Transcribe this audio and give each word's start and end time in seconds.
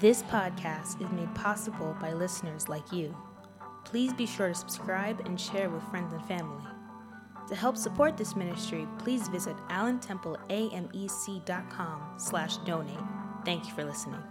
This 0.00 0.22
podcast 0.22 1.04
is 1.04 1.12
made 1.12 1.34
possible 1.34 1.94
by 2.00 2.14
listeners 2.14 2.70
like 2.70 2.90
you. 2.90 3.14
Please 3.84 4.14
be 4.14 4.24
sure 4.24 4.48
to 4.48 4.54
subscribe 4.54 5.20
and 5.26 5.38
share 5.38 5.68
with 5.68 5.82
friends 5.90 6.14
and 6.14 6.24
family. 6.24 6.64
To 7.50 7.54
help 7.54 7.76
support 7.76 8.16
this 8.16 8.34
ministry, 8.34 8.88
please 8.96 9.28
visit 9.28 9.54
allentempleamec.com 9.68 12.02
slash 12.16 12.56
donate. 12.58 12.96
Thank 13.44 13.68
you 13.68 13.74
for 13.74 13.84
listening. 13.84 14.22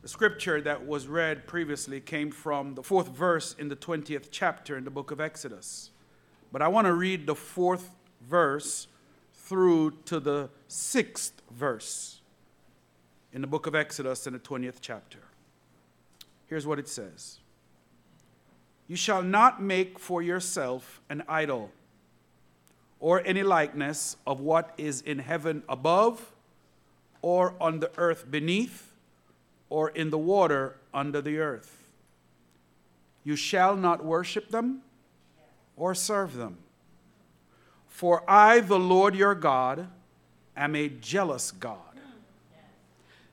The 0.00 0.08
scripture 0.08 0.62
that 0.62 0.86
was 0.86 1.06
read 1.06 1.46
previously 1.46 2.00
came 2.00 2.30
from 2.30 2.76
the 2.76 2.82
fourth 2.82 3.08
verse 3.08 3.54
in 3.58 3.68
the 3.68 3.76
20th 3.76 4.28
chapter 4.30 4.78
in 4.78 4.84
the 4.84 4.90
book 4.90 5.10
of 5.10 5.20
Exodus. 5.20 5.90
But 6.50 6.62
I 6.62 6.68
want 6.68 6.86
to 6.86 6.94
read 6.94 7.26
the 7.26 7.34
fourth 7.34 7.90
verse 8.26 8.86
through 9.34 9.98
to 10.06 10.18
the 10.18 10.48
sixth 10.66 11.42
verse 11.50 12.22
in 13.36 13.42
the 13.42 13.46
book 13.46 13.66
of 13.66 13.74
Exodus 13.74 14.26
in 14.26 14.32
the 14.32 14.38
20th 14.38 14.76
chapter. 14.80 15.18
Here's 16.46 16.66
what 16.66 16.78
it 16.78 16.88
says 16.88 17.38
You 18.88 18.96
shall 18.96 19.22
not 19.22 19.62
make 19.62 19.98
for 19.98 20.22
yourself 20.22 21.02
an 21.10 21.22
idol 21.28 21.70
or 22.98 23.22
any 23.26 23.42
likeness 23.42 24.16
of 24.26 24.40
what 24.40 24.72
is 24.78 25.02
in 25.02 25.18
heaven 25.18 25.62
above, 25.68 26.32
or 27.20 27.54
on 27.60 27.80
the 27.80 27.90
earth 27.98 28.30
beneath, 28.30 28.94
or 29.68 29.90
in 29.90 30.08
the 30.08 30.18
water 30.18 30.78
under 30.94 31.20
the 31.20 31.38
earth. 31.38 31.90
You 33.22 33.36
shall 33.36 33.76
not 33.76 34.02
worship 34.02 34.48
them 34.48 34.80
or 35.76 35.94
serve 35.94 36.36
them. 36.36 36.56
For 37.86 38.24
I, 38.26 38.60
the 38.60 38.78
Lord 38.78 39.14
your 39.14 39.34
God, 39.34 39.88
am 40.56 40.74
a 40.74 40.88
jealous 40.88 41.50
God, 41.50 41.85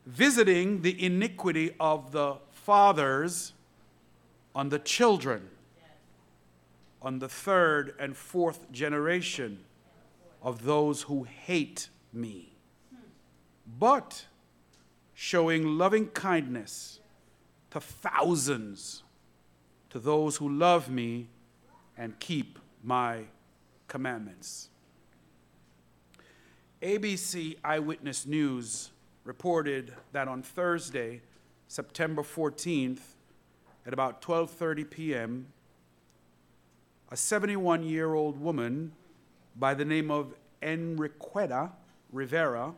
visiting 0.06 0.82
the 0.82 1.04
iniquity 1.04 1.76
of 1.80 2.12
the 2.12 2.36
fathers 2.52 3.54
on 4.56 4.70
the 4.70 4.80
children 4.80 5.50
on 7.04 7.20
the 7.20 7.28
third 7.28 7.94
and 8.00 8.16
fourth 8.16 8.72
generation 8.72 9.59
of 10.42 10.64
those 10.64 11.04
who 11.04 11.24
hate 11.24 11.90
me, 12.14 12.54
but 13.78 14.26
showing 15.14 15.78
loving 15.78 16.08
kindness 16.08 17.02
to 17.72 17.80
thousands, 17.80 19.04
to 19.90 20.00
those 20.00 20.38
who 20.38 20.50
love 20.50 20.90
me 20.90 21.28
and 21.98 22.18
keep 22.20 22.58
my 22.81 23.24
commandments. 23.88 24.70
ABC 26.81 27.58
Eyewitness 27.64 28.26
News 28.26 28.92
reported 29.23 29.93
that 30.11 30.27
on 30.27 30.41
Thursday, 30.41 31.21
September 31.67 32.21
14th, 32.21 32.99
at 33.85 33.93
about 33.93 34.21
12:30 34.21 34.89
p.m., 34.89 35.47
a 37.11 37.17
71 37.17 37.83
year 37.83 38.13
old 38.13 38.39
woman 38.39 38.94
by 39.55 39.73
the 39.73 39.85
name 39.85 40.09
of 40.09 40.33
Enriqueta 40.61 41.71
Rivera 42.11 42.73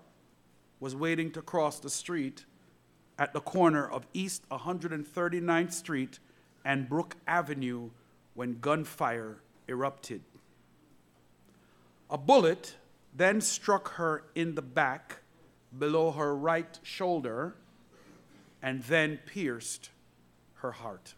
was 0.79 0.95
waiting 0.95 1.31
to 1.31 1.41
cross 1.41 1.79
the 1.79 1.89
street 1.89 2.45
at 3.17 3.33
the 3.33 3.39
corner 3.39 3.87
of 3.87 4.05
East 4.13 4.47
139th 4.49 5.71
Street 5.71 6.19
and 6.65 6.89
Brook 6.89 7.15
Avenue 7.27 7.91
when 8.33 8.59
gunfire 8.59 9.37
erupted. 9.67 10.21
A 12.09 12.17
bullet 12.17 12.75
then 13.15 13.39
struck 13.39 13.93
her 13.93 14.23
in 14.35 14.55
the 14.55 14.61
back 14.61 15.21
below 15.77 16.11
her 16.11 16.35
right 16.35 16.79
shoulder 16.83 17.55
and 18.61 18.83
then 18.83 19.19
pierced 19.25 19.89
her 20.55 20.71
heart. 20.71 21.13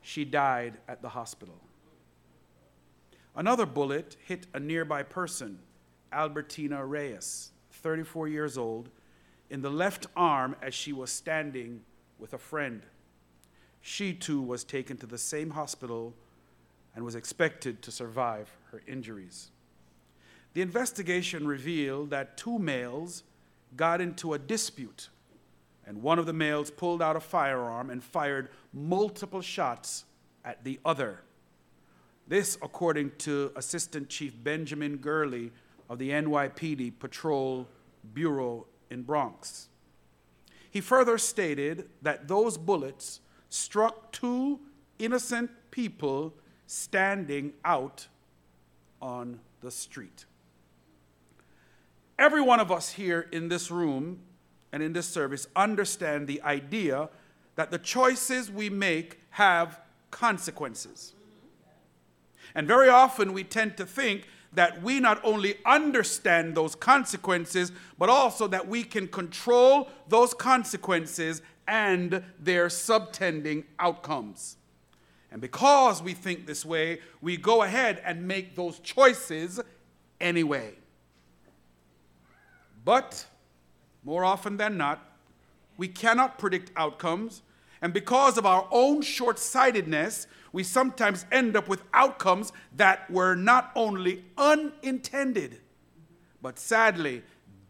She 0.00 0.24
died 0.24 0.78
at 0.88 1.02
the 1.02 1.10
hospital. 1.10 1.60
Another 3.36 3.66
bullet 3.66 4.16
hit 4.24 4.46
a 4.54 4.60
nearby 4.60 5.02
person, 5.02 5.60
Albertina 6.12 6.84
Reyes, 6.84 7.50
34 7.70 8.28
years 8.28 8.58
old, 8.58 8.88
in 9.50 9.62
the 9.62 9.70
left 9.70 10.06
arm 10.16 10.56
as 10.62 10.74
she 10.74 10.92
was 10.92 11.10
standing 11.10 11.82
with 12.18 12.34
a 12.34 12.38
friend. 12.38 12.82
She 13.80 14.12
too 14.12 14.42
was 14.42 14.64
taken 14.64 14.96
to 14.98 15.06
the 15.06 15.18
same 15.18 15.50
hospital 15.50 16.14
and 16.94 17.04
was 17.04 17.14
expected 17.14 17.82
to 17.82 17.92
survive 17.92 18.50
her 18.72 18.82
injuries. 18.86 19.50
The 20.52 20.62
investigation 20.62 21.46
revealed 21.46 22.10
that 22.10 22.36
two 22.36 22.58
males 22.58 23.22
got 23.76 24.00
into 24.00 24.34
a 24.34 24.38
dispute, 24.38 25.08
and 25.86 26.02
one 26.02 26.18
of 26.18 26.26
the 26.26 26.32
males 26.32 26.70
pulled 26.70 27.00
out 27.00 27.16
a 27.16 27.20
firearm 27.20 27.90
and 27.90 28.02
fired 28.02 28.48
multiple 28.72 29.42
shots 29.42 30.04
at 30.44 30.64
the 30.64 30.80
other. 30.84 31.20
This, 32.26 32.56
according 32.62 33.12
to 33.18 33.52
Assistant 33.56 34.08
Chief 34.08 34.32
Benjamin 34.42 34.96
Gurley 34.96 35.52
of 35.88 35.98
the 35.98 36.10
NYPD 36.10 36.98
Patrol 36.98 37.66
Bureau 38.14 38.66
in 38.90 39.02
Bronx. 39.02 39.68
He 40.70 40.80
further 40.80 41.18
stated 41.18 41.88
that 42.02 42.28
those 42.28 42.56
bullets 42.56 43.20
struck 43.48 44.12
two 44.12 44.60
innocent 44.98 45.50
people 45.70 46.34
standing 46.66 47.52
out 47.64 48.06
on 49.02 49.40
the 49.60 49.70
street. 49.70 50.26
Every 52.20 52.42
one 52.42 52.60
of 52.60 52.70
us 52.70 52.90
here 52.90 53.28
in 53.32 53.48
this 53.48 53.70
room 53.70 54.20
and 54.72 54.82
in 54.82 54.92
this 54.92 55.08
service 55.08 55.46
understand 55.56 56.28
the 56.28 56.42
idea 56.42 57.08
that 57.56 57.70
the 57.70 57.78
choices 57.78 58.50
we 58.50 58.68
make 58.68 59.20
have 59.30 59.80
consequences. 60.10 61.14
And 62.54 62.68
very 62.68 62.90
often 62.90 63.32
we 63.32 63.42
tend 63.42 63.78
to 63.78 63.86
think 63.86 64.28
that 64.52 64.82
we 64.82 65.00
not 65.00 65.18
only 65.24 65.54
understand 65.64 66.54
those 66.54 66.74
consequences, 66.74 67.72
but 67.96 68.10
also 68.10 68.46
that 68.48 68.68
we 68.68 68.82
can 68.82 69.08
control 69.08 69.88
those 70.08 70.34
consequences 70.34 71.40
and 71.66 72.22
their 72.38 72.68
subtending 72.68 73.64
outcomes. 73.78 74.58
And 75.32 75.40
because 75.40 76.02
we 76.02 76.12
think 76.12 76.46
this 76.46 76.66
way, 76.66 77.00
we 77.22 77.38
go 77.38 77.62
ahead 77.62 78.02
and 78.04 78.28
make 78.28 78.56
those 78.56 78.78
choices 78.80 79.58
anyway. 80.20 80.74
But 82.90 83.24
more 84.02 84.24
often 84.24 84.56
than 84.56 84.76
not, 84.76 85.12
we 85.76 85.86
cannot 85.86 86.40
predict 86.40 86.72
outcomes. 86.76 87.42
And 87.80 87.92
because 87.92 88.36
of 88.36 88.44
our 88.44 88.66
own 88.72 89.02
short 89.02 89.38
sightedness, 89.38 90.26
we 90.52 90.64
sometimes 90.64 91.24
end 91.30 91.56
up 91.56 91.68
with 91.68 91.84
outcomes 91.94 92.52
that 92.74 93.08
were 93.08 93.36
not 93.36 93.70
only 93.76 94.24
unintended, 94.36 95.60
but 96.42 96.58
sadly 96.58 97.22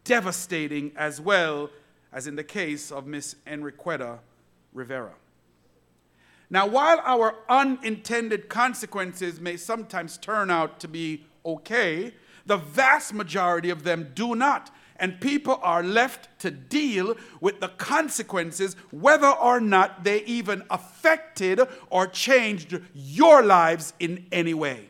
devastating 0.05 0.91
as 0.95 1.21
well 1.21 1.69
as 2.11 2.25
in 2.25 2.35
the 2.35 2.43
case 2.43 2.91
of 2.91 3.05
Miss 3.05 3.35
Enriqueta 3.45 4.17
Rivera. 4.73 5.13
Now, 6.49 6.65
while 6.65 6.99
our 7.05 7.35
unintended 7.47 8.49
consequences 8.49 9.39
may 9.39 9.55
sometimes 9.55 10.17
turn 10.17 10.49
out 10.49 10.79
to 10.79 10.87
be 10.87 11.25
okay, 11.45 12.15
the 12.47 12.57
vast 12.57 13.13
majority 13.13 13.69
of 13.69 13.83
them 13.83 14.13
do 14.15 14.33
not 14.33 14.71
and 15.01 15.19
people 15.19 15.59
are 15.63 15.83
left 15.83 16.29
to 16.39 16.51
deal 16.51 17.15
with 17.41 17.59
the 17.59 17.67
consequences, 17.67 18.75
whether 18.91 19.27
or 19.27 19.59
not 19.59 20.03
they 20.03 20.23
even 20.23 20.63
affected 20.69 21.59
or 21.89 22.05
changed 22.05 22.79
your 22.93 23.43
lives 23.43 23.93
in 23.99 24.27
any 24.31 24.53
way. 24.53 24.87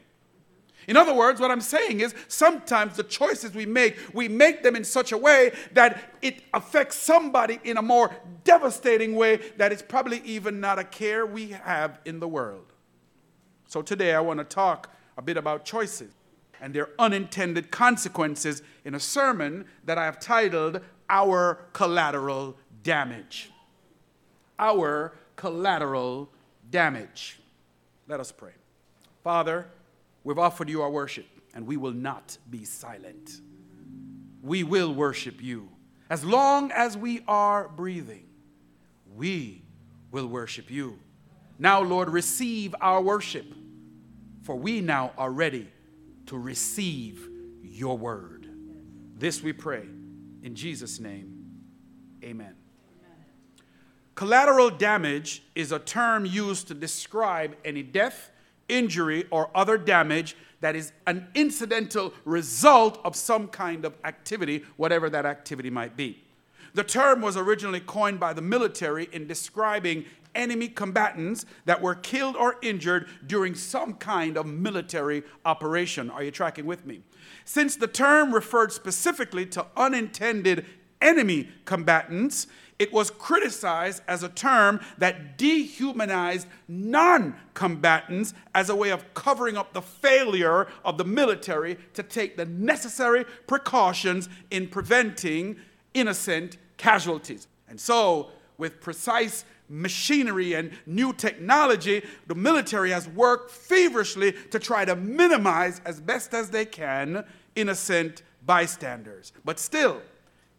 In 0.87 0.97
other 0.97 1.13
words, 1.13 1.39
what 1.39 1.49
I'm 1.49 1.61
saying 1.61 2.01
is 2.01 2.13
sometimes 2.27 2.97
the 2.97 3.03
choices 3.03 3.53
we 3.53 3.65
make, 3.65 3.97
we 4.13 4.27
make 4.27 4.63
them 4.63 4.75
in 4.75 4.83
such 4.83 5.13
a 5.13 5.17
way 5.17 5.53
that 5.73 6.01
it 6.21 6.43
affects 6.53 6.97
somebody 6.97 7.59
in 7.63 7.77
a 7.77 7.81
more 7.81 8.13
devastating 8.43 9.15
way 9.15 9.37
that 9.57 9.71
it's 9.71 9.81
probably 9.81 10.21
even 10.25 10.59
not 10.59 10.77
a 10.77 10.83
care 10.83 11.25
we 11.25 11.51
have 11.51 11.99
in 12.03 12.19
the 12.19 12.27
world. 12.27 12.73
So 13.67 13.81
today 13.81 14.13
I 14.13 14.19
want 14.19 14.39
to 14.39 14.43
talk 14.43 14.93
a 15.17 15.21
bit 15.21 15.37
about 15.37 15.63
choices 15.63 16.11
and 16.61 16.73
their 16.73 16.89
unintended 16.99 17.71
consequences 17.71 18.61
in 18.85 18.93
a 18.93 18.99
sermon 18.99 19.65
that 19.83 19.97
I 19.97 20.05
have 20.05 20.19
titled 20.19 20.79
Our 21.09 21.65
Collateral 21.73 22.55
Damage. 22.83 23.49
Our 24.59 25.13
Collateral 25.35 26.29
Damage. 26.69 27.39
Let 28.07 28.19
us 28.19 28.31
pray. 28.31 28.51
Father, 29.23 29.67
we've 30.23 30.37
offered 30.37 30.69
you 30.69 30.83
our 30.83 30.89
worship, 30.89 31.25
and 31.55 31.65
we 31.65 31.77
will 31.77 31.93
not 31.93 32.37
be 32.49 32.63
silent. 32.63 33.41
We 34.43 34.63
will 34.63 34.93
worship 34.93 35.41
you. 35.41 35.69
As 36.09 36.23
long 36.23 36.71
as 36.71 36.95
we 36.95 37.23
are 37.27 37.69
breathing, 37.69 38.27
we 39.15 39.63
will 40.11 40.27
worship 40.27 40.69
you. 40.69 40.99
Now, 41.57 41.81
Lord, 41.81 42.09
receive 42.09 42.75
our 42.81 43.01
worship, 43.01 43.45
for 44.43 44.55
we 44.55 44.81
now 44.81 45.13
are 45.17 45.31
ready 45.31 45.67
to 46.31 46.37
receive 46.37 47.27
your 47.61 47.97
word. 47.97 48.47
This 49.17 49.43
we 49.43 49.51
pray 49.51 49.83
in 50.43 50.55
Jesus' 50.55 50.97
name. 50.97 51.59
Amen. 52.23 52.55
Collateral 54.15 54.69
damage 54.69 55.43
is 55.55 55.73
a 55.73 55.79
term 55.79 56.25
used 56.25 56.69
to 56.69 56.73
describe 56.73 57.57
any 57.65 57.83
death, 57.83 58.31
injury, 58.69 59.25
or 59.29 59.49
other 59.53 59.77
damage 59.77 60.37
that 60.61 60.73
is 60.73 60.93
an 61.05 61.27
incidental 61.35 62.13
result 62.23 63.01
of 63.03 63.17
some 63.17 63.49
kind 63.49 63.83
of 63.83 63.93
activity, 64.05 64.63
whatever 64.77 65.09
that 65.09 65.25
activity 65.25 65.69
might 65.69 65.97
be. 65.97 66.23
The 66.73 66.85
term 66.85 67.19
was 67.21 67.35
originally 67.35 67.81
coined 67.81 68.21
by 68.21 68.31
the 68.31 68.41
military 68.41 69.09
in 69.11 69.27
describing 69.27 70.05
enemy 70.35 70.67
combatants 70.67 71.45
that 71.65 71.81
were 71.81 71.95
killed 71.95 72.35
or 72.35 72.57
injured 72.61 73.07
during 73.25 73.55
some 73.55 73.93
kind 73.93 74.37
of 74.37 74.45
military 74.45 75.23
operation. 75.45 76.09
Are 76.09 76.23
you 76.23 76.31
tracking 76.31 76.65
with 76.65 76.85
me? 76.85 77.01
Since 77.45 77.75
the 77.75 77.87
term 77.87 78.33
referred 78.33 78.71
specifically 78.71 79.45
to 79.47 79.65
unintended 79.75 80.65
enemy 81.01 81.49
combatants, 81.65 82.47
it 82.81 82.91
was 82.91 83.11
criticized 83.11 84.01
as 84.07 84.23
a 84.23 84.29
term 84.29 84.79
that 84.97 85.37
dehumanized 85.37 86.47
non 86.67 87.35
combatants 87.53 88.33
as 88.55 88.69
a 88.71 88.75
way 88.75 88.89
of 88.89 89.13
covering 89.13 89.55
up 89.55 89.73
the 89.73 89.83
failure 89.83 90.67
of 90.83 90.97
the 90.97 91.05
military 91.05 91.77
to 91.93 92.01
take 92.01 92.37
the 92.37 92.45
necessary 92.45 93.25
precautions 93.45 94.29
in 94.49 94.67
preventing 94.67 95.57
innocent 95.93 96.57
casualties. 96.77 97.47
And 97.69 97.79
so, 97.79 98.29
with 98.57 98.81
precise 98.81 99.45
machinery 99.71 100.53
and 100.53 100.71
new 100.85 101.13
technology, 101.13 102.03
the 102.27 102.35
military 102.35 102.91
has 102.91 103.07
worked 103.07 103.51
feverishly 103.51 104.33
to 104.51 104.59
try 104.59 104.85
to 104.85 104.95
minimize 104.95 105.81
as 105.85 106.01
best 106.01 106.33
as 106.33 106.49
they 106.49 106.65
can 106.65 107.23
innocent 107.55 108.21
bystanders. 108.45 109.31
But 109.45 109.59
still, 109.59 110.01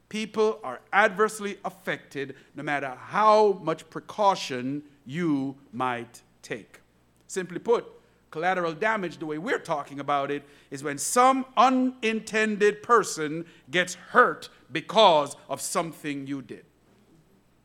people 0.08 0.58
are 0.64 0.80
adversely 0.92 1.58
affected 1.64 2.34
no 2.54 2.62
matter 2.62 2.96
how 2.98 3.60
much 3.62 3.88
precaution 3.90 4.82
you 5.04 5.56
might 5.72 6.22
take. 6.42 6.80
Simply 7.26 7.58
put, 7.58 7.86
collateral 8.30 8.72
damage, 8.72 9.18
the 9.18 9.26
way 9.26 9.38
we're 9.38 9.58
talking 9.58 10.00
about 10.00 10.30
it, 10.30 10.42
is 10.70 10.82
when 10.82 10.98
some 10.98 11.44
unintended 11.56 12.82
person 12.82 13.44
gets 13.70 13.94
hurt 13.94 14.48
because 14.70 15.36
of 15.48 15.60
something 15.60 16.26
you 16.26 16.40
did. 16.40 16.64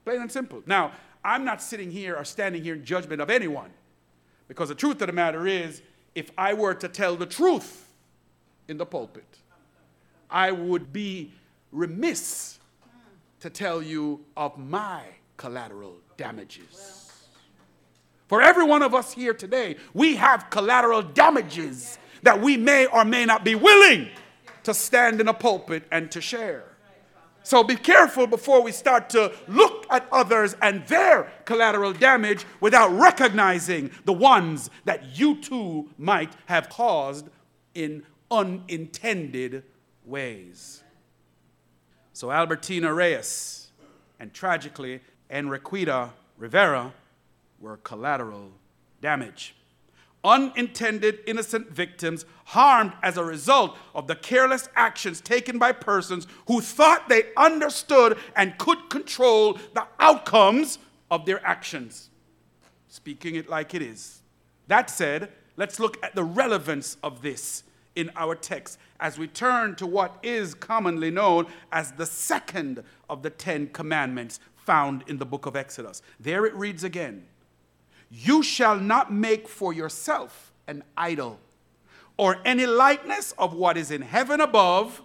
Plain 0.05 0.21
and 0.21 0.31
simple. 0.31 0.63
Now, 0.65 0.91
I'm 1.27 1.43
not 1.43 1.61
sitting 1.61 1.91
here 1.91 2.15
or 2.15 2.23
standing 2.23 2.63
here 2.63 2.75
in 2.75 2.85
judgment 2.85 3.21
of 3.21 3.29
anyone, 3.29 3.69
because 4.47 4.69
the 4.69 4.75
truth 4.75 5.01
of 5.01 5.07
the 5.07 5.13
matter 5.13 5.45
is, 5.45 5.81
if 6.15 6.31
I 6.37 6.53
were 6.53 6.73
to 6.75 6.87
tell 6.87 7.17
the 7.17 7.25
truth 7.25 7.85
in 8.69 8.77
the 8.77 8.85
pulpit, 8.85 9.27
I 10.31 10.51
would 10.51 10.93
be 10.93 11.33
remiss 11.73 12.59
to 13.41 13.49
tell 13.49 13.83
you 13.83 14.21
of 14.37 14.57
my 14.57 15.01
collateral 15.35 15.97
damages. 16.15 17.11
For 18.29 18.41
every 18.41 18.63
one 18.63 18.81
of 18.81 18.95
us 18.95 19.11
here 19.11 19.33
today, 19.33 19.75
we 19.93 20.15
have 20.15 20.49
collateral 20.49 21.01
damages 21.01 21.99
that 22.23 22.41
we 22.41 22.55
may 22.55 22.85
or 22.85 23.03
may 23.03 23.25
not 23.25 23.43
be 23.43 23.53
willing 23.53 24.09
to 24.63 24.73
stand 24.73 25.19
in 25.19 25.27
a 25.27 25.33
pulpit 25.33 25.83
and 25.91 26.09
to 26.11 26.21
share. 26.21 26.63
So 27.47 27.63
be 27.63 27.77
careful 27.77 28.27
before 28.27 28.61
we 28.61 28.73
start 28.73 29.09
to 29.11 29.31
look 29.47 29.85
at 29.89 30.05
others 30.11 30.57
and 30.61 30.85
their 30.87 31.31
collateral 31.45 31.93
damage 31.93 32.45
without 32.59 32.91
recognizing 32.91 33.89
the 34.03 34.11
ones 34.11 34.69
that 34.83 35.17
you 35.17 35.39
too 35.39 35.89
might 35.97 36.33
have 36.47 36.67
caused 36.67 37.29
in 37.73 38.03
unintended 38.29 39.63
ways. 40.03 40.83
So 42.11 42.31
Albertina 42.31 42.93
Reyes 42.93 43.69
and 44.19 44.33
tragically 44.33 44.99
Enriqueta 45.31 46.09
Rivera 46.37 46.91
were 47.61 47.77
collateral 47.77 48.51
damage. 48.99 49.55
Unintended 50.27 51.19
innocent 51.25 51.71
victims 51.71 52.25
harmed 52.47 52.91
as 53.01 53.15
a 53.15 53.23
result 53.23 53.77
of 53.95 54.07
the 54.07 54.15
careless 54.15 54.67
actions 54.75 55.21
taken 55.21 55.57
by 55.57 55.71
persons 55.71 56.27
who 56.47 56.59
thought 56.59 57.07
they 57.07 57.23
understood 57.37 58.17
and 58.35 58.57
could 58.57 58.89
control 58.89 59.53
the 59.73 59.87
outcomes 60.01 60.79
of 61.09 61.25
their 61.25 61.43
actions. 61.47 62.09
Speaking 62.89 63.35
it 63.35 63.49
like 63.49 63.73
it 63.73 63.81
is. 63.81 64.21
That 64.67 64.89
said, 64.89 65.31
let's 65.55 65.79
look 65.79 65.97
at 66.03 66.13
the 66.13 66.25
relevance 66.25 66.97
of 67.01 67.21
this 67.21 67.63
in 67.95 68.11
our 68.17 68.35
text 68.35 68.79
as 68.99 69.17
we 69.17 69.27
turn 69.27 69.75
to 69.75 69.87
what 69.87 70.19
is 70.21 70.53
commonly 70.53 71.09
known 71.09 71.47
as 71.71 71.93
the 71.93 72.05
second 72.05 72.83
of 73.09 73.23
the 73.23 73.29
Ten 73.29 73.67
Commandments 73.67 74.41
found 74.57 75.05
in 75.07 75.19
the 75.19 75.25
book 75.25 75.45
of 75.45 75.55
Exodus. 75.55 76.01
There 76.19 76.45
it 76.45 76.53
reads 76.53 76.83
again 76.83 77.27
You 78.09 78.43
shall 78.43 78.79
not 78.79 79.11
make 79.11 79.47
for 79.47 79.73
yourself 79.73 80.51
an 80.67 80.83
idol 80.95 81.39
or 82.17 82.37
any 82.45 82.65
likeness 82.65 83.33
of 83.37 83.53
what 83.53 83.77
is 83.77 83.91
in 83.91 84.01
heaven 84.01 84.41
above, 84.41 85.03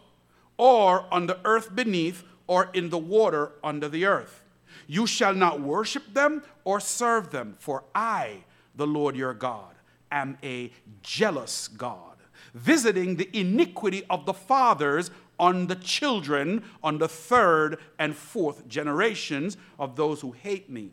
or 0.57 1.05
on 1.13 1.27
the 1.27 1.39
earth 1.45 1.75
beneath, 1.75 2.25
or 2.47 2.71
in 2.73 2.89
the 2.89 2.99
water 2.99 3.53
under 3.63 3.89
the 3.89 4.07
earth. 4.07 4.45
You 4.87 5.07
shall 5.07 5.35
not 5.35 5.61
worship 5.61 6.15
them 6.15 6.43
or 6.65 6.81
serve 6.81 7.31
them, 7.31 7.55
for 7.59 7.85
I, 7.95 8.45
the 8.75 8.87
Lord 8.87 9.15
your 9.15 9.35
God, 9.35 9.75
am 10.11 10.39
a 10.43 10.73
jealous 11.03 11.69
God 11.69 12.13
visiting 12.55 13.17
the 13.17 13.29
iniquity 13.39 14.05
of 14.11 14.27
the 14.27 14.35
fathers 14.35 15.11
on 15.39 15.67
the 15.67 15.77
children, 15.77 16.63
on 16.83 16.99
the 16.99 17.09
third 17.09 17.79
and 17.99 18.15
fourth 18.15 18.69
generations 18.69 19.57
of 19.79 19.97
those 19.97 20.21
who 20.21 20.33
hate 20.33 20.71
me, 20.71 20.93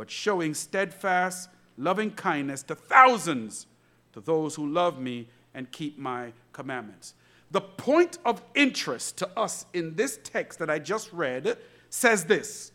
but 0.00 0.10
showing 0.10 0.54
steadfast, 0.54 1.50
loving 1.76 2.10
kindness 2.10 2.62
to 2.62 2.74
thousands, 2.74 3.66
to 4.14 4.20
those 4.22 4.54
who 4.54 4.66
love 4.66 4.98
me 4.98 5.28
and 5.52 5.70
keep 5.70 5.98
my 5.98 6.32
commandments. 6.54 7.12
The 7.50 7.60
point 7.60 8.16
of 8.24 8.42
interest 8.54 9.18
to 9.18 9.28
us 9.38 9.66
in 9.74 9.96
this 9.96 10.18
text 10.24 10.58
that 10.60 10.70
I 10.70 10.78
just 10.78 11.12
read 11.12 11.58
says 11.90 12.24
this 12.24 12.72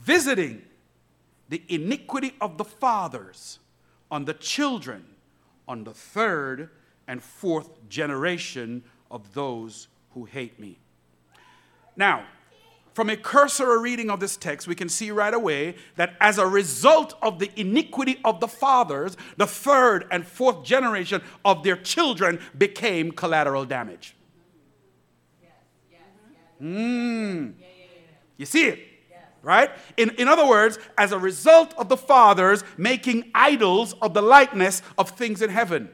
visiting 0.00 0.62
the 1.50 1.62
iniquity 1.68 2.32
of 2.40 2.56
the 2.56 2.64
fathers 2.64 3.58
on 4.10 4.24
the 4.24 4.32
children 4.32 5.04
on 5.68 5.84
the 5.84 5.92
third 5.92 6.70
and 7.06 7.22
fourth 7.22 7.86
generation 7.90 8.82
of 9.10 9.34
those 9.34 9.88
who 10.12 10.24
hate 10.24 10.58
me. 10.58 10.78
Now, 11.96 12.24
from 12.94 13.08
a 13.08 13.16
cursory 13.16 13.80
reading 13.80 14.10
of 14.10 14.20
this 14.20 14.36
text, 14.36 14.66
we 14.66 14.74
can 14.74 14.88
see 14.88 15.10
right 15.10 15.32
away 15.32 15.76
that 15.96 16.14
as 16.20 16.38
a 16.38 16.46
result 16.46 17.14
of 17.22 17.38
the 17.38 17.50
iniquity 17.56 18.20
of 18.24 18.40
the 18.40 18.48
fathers, 18.48 19.16
the 19.36 19.46
third 19.46 20.06
and 20.10 20.26
fourth 20.26 20.62
generation 20.62 21.22
of 21.44 21.62
their 21.62 21.76
children 21.76 22.38
became 22.56 23.10
collateral 23.12 23.64
damage. 23.64 24.14
Mm. 26.60 27.54
You 28.36 28.46
see 28.46 28.66
it? 28.66 28.78
right? 29.42 29.70
In, 29.96 30.10
in 30.10 30.28
other 30.28 30.46
words, 30.46 30.78
as 30.96 31.12
a 31.12 31.18
result 31.18 31.74
of 31.76 31.88
the 31.88 31.96
fathers 31.96 32.62
making 32.76 33.30
idols 33.34 33.94
of 34.00 34.14
the 34.14 34.22
likeness 34.22 34.82
of 34.96 35.10
things 35.10 35.42
in 35.42 35.50
heaven. 35.50 35.90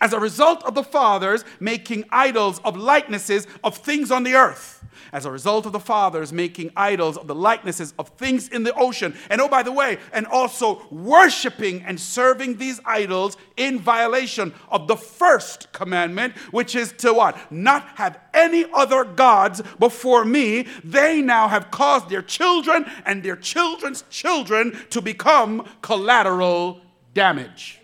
As 0.00 0.12
a 0.12 0.20
result 0.20 0.64
of 0.64 0.74
the 0.74 0.82
fathers 0.82 1.44
making 1.60 2.04
idols 2.10 2.60
of 2.64 2.76
likenesses 2.76 3.46
of 3.62 3.76
things 3.76 4.10
on 4.10 4.24
the 4.24 4.34
earth 4.34 4.84
as 5.14 5.24
a 5.24 5.30
result 5.30 5.64
of 5.64 5.72
the 5.72 5.80
fathers 5.80 6.32
making 6.32 6.72
idols 6.76 7.16
of 7.16 7.28
the 7.28 7.34
likenesses 7.34 7.94
of 7.98 8.08
things 8.10 8.48
in 8.48 8.64
the 8.64 8.74
ocean. 8.74 9.14
And 9.30 9.40
oh, 9.40 9.48
by 9.48 9.62
the 9.62 9.72
way, 9.72 9.98
and 10.12 10.26
also 10.26 10.84
worshiping 10.90 11.82
and 11.82 11.98
serving 11.98 12.56
these 12.56 12.80
idols 12.84 13.36
in 13.56 13.78
violation 13.78 14.52
of 14.68 14.88
the 14.88 14.96
first 14.96 15.72
commandment, 15.72 16.34
which 16.50 16.74
is 16.74 16.92
to 16.98 17.14
what? 17.14 17.36
Not 17.52 17.86
have 17.94 18.18
any 18.34 18.66
other 18.74 19.04
gods 19.04 19.62
before 19.78 20.24
me. 20.24 20.66
They 20.82 21.22
now 21.22 21.46
have 21.46 21.70
caused 21.70 22.08
their 22.08 22.22
children 22.22 22.84
and 23.06 23.22
their 23.22 23.36
children's 23.36 24.02
children 24.10 24.76
to 24.90 25.00
become 25.00 25.68
collateral 25.80 26.80
damage. 27.14 27.83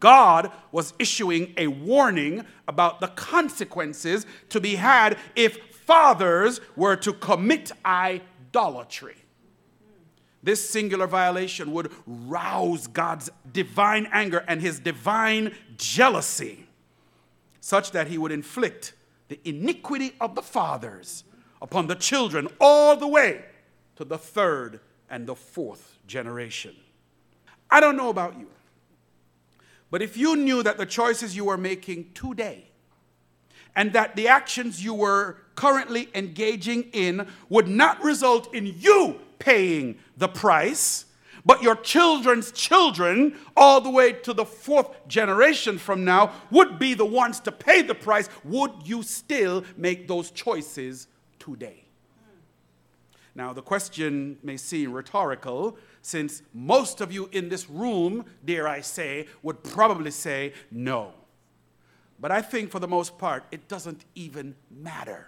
God 0.00 0.50
was 0.72 0.94
issuing 0.98 1.54
a 1.56 1.68
warning 1.68 2.44
about 2.66 3.00
the 3.00 3.08
consequences 3.08 4.26
to 4.48 4.60
be 4.60 4.76
had 4.76 5.18
if 5.36 5.58
fathers 5.72 6.60
were 6.74 6.96
to 6.96 7.12
commit 7.12 7.70
idolatry. 7.84 9.16
This 10.42 10.66
singular 10.68 11.06
violation 11.06 11.72
would 11.72 11.92
rouse 12.06 12.86
God's 12.86 13.28
divine 13.52 14.08
anger 14.10 14.42
and 14.48 14.62
his 14.62 14.80
divine 14.80 15.54
jealousy, 15.76 16.66
such 17.60 17.92
that 17.92 18.08
he 18.08 18.16
would 18.16 18.32
inflict 18.32 18.94
the 19.28 19.38
iniquity 19.44 20.14
of 20.20 20.34
the 20.34 20.42
fathers 20.42 21.24
upon 21.60 21.86
the 21.88 21.94
children 21.94 22.48
all 22.58 22.96
the 22.96 23.06
way 23.06 23.44
to 23.96 24.04
the 24.04 24.16
third 24.16 24.80
and 25.10 25.26
the 25.26 25.34
fourth 25.34 25.98
generation. 26.06 26.74
I 27.70 27.80
don't 27.80 27.96
know 27.96 28.08
about 28.08 28.38
you. 28.38 28.48
But 29.90 30.02
if 30.02 30.16
you 30.16 30.36
knew 30.36 30.62
that 30.62 30.78
the 30.78 30.86
choices 30.86 31.34
you 31.34 31.46
were 31.46 31.56
making 31.56 32.12
today 32.14 32.66
and 33.74 33.92
that 33.92 34.16
the 34.16 34.28
actions 34.28 34.84
you 34.84 34.94
were 34.94 35.38
currently 35.54 36.08
engaging 36.14 36.84
in 36.92 37.26
would 37.48 37.68
not 37.68 38.02
result 38.02 38.54
in 38.54 38.66
you 38.78 39.20
paying 39.38 39.98
the 40.16 40.28
price, 40.28 41.06
but 41.44 41.62
your 41.62 41.76
children's 41.76 42.52
children, 42.52 43.36
all 43.56 43.80
the 43.80 43.90
way 43.90 44.12
to 44.12 44.32
the 44.32 44.44
fourth 44.44 44.88
generation 45.08 45.78
from 45.78 46.04
now, 46.04 46.32
would 46.50 46.78
be 46.78 46.94
the 46.94 47.04
ones 47.04 47.40
to 47.40 47.52
pay 47.52 47.82
the 47.82 47.94
price, 47.94 48.28
would 48.44 48.72
you 48.84 49.02
still 49.02 49.64
make 49.76 50.06
those 50.06 50.30
choices 50.30 51.08
today? 51.38 51.84
Now, 53.34 53.52
the 53.52 53.62
question 53.62 54.38
may 54.42 54.56
seem 54.56 54.92
rhetorical, 54.92 55.78
since 56.02 56.42
most 56.54 57.00
of 57.00 57.12
you 57.12 57.28
in 57.32 57.48
this 57.48 57.68
room, 57.68 58.24
dare 58.44 58.66
I 58.66 58.80
say, 58.80 59.26
would 59.42 59.62
probably 59.62 60.10
say 60.10 60.54
no. 60.70 61.12
But 62.18 62.30
I 62.30 62.42
think 62.42 62.70
for 62.70 62.78
the 62.78 62.88
most 62.88 63.18
part, 63.18 63.44
it 63.50 63.68
doesn't 63.68 64.04
even 64.14 64.54
matter. 64.70 65.26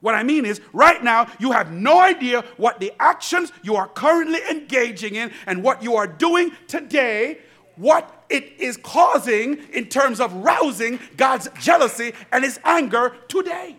What 0.00 0.14
I 0.14 0.22
mean 0.22 0.44
is, 0.44 0.60
right 0.72 1.02
now, 1.02 1.26
you 1.38 1.52
have 1.52 1.72
no 1.72 1.98
idea 1.98 2.44
what 2.58 2.80
the 2.80 2.92
actions 3.00 3.50
you 3.62 3.76
are 3.76 3.88
currently 3.88 4.40
engaging 4.50 5.14
in 5.14 5.32
and 5.46 5.62
what 5.62 5.82
you 5.82 5.96
are 5.96 6.06
doing 6.06 6.52
today, 6.68 7.38
what 7.76 8.24
it 8.28 8.52
is 8.58 8.76
causing 8.76 9.58
in 9.72 9.86
terms 9.86 10.20
of 10.20 10.32
rousing 10.34 11.00
God's 11.16 11.48
jealousy 11.60 12.12
and 12.30 12.44
his 12.44 12.60
anger 12.64 13.16
today. 13.28 13.76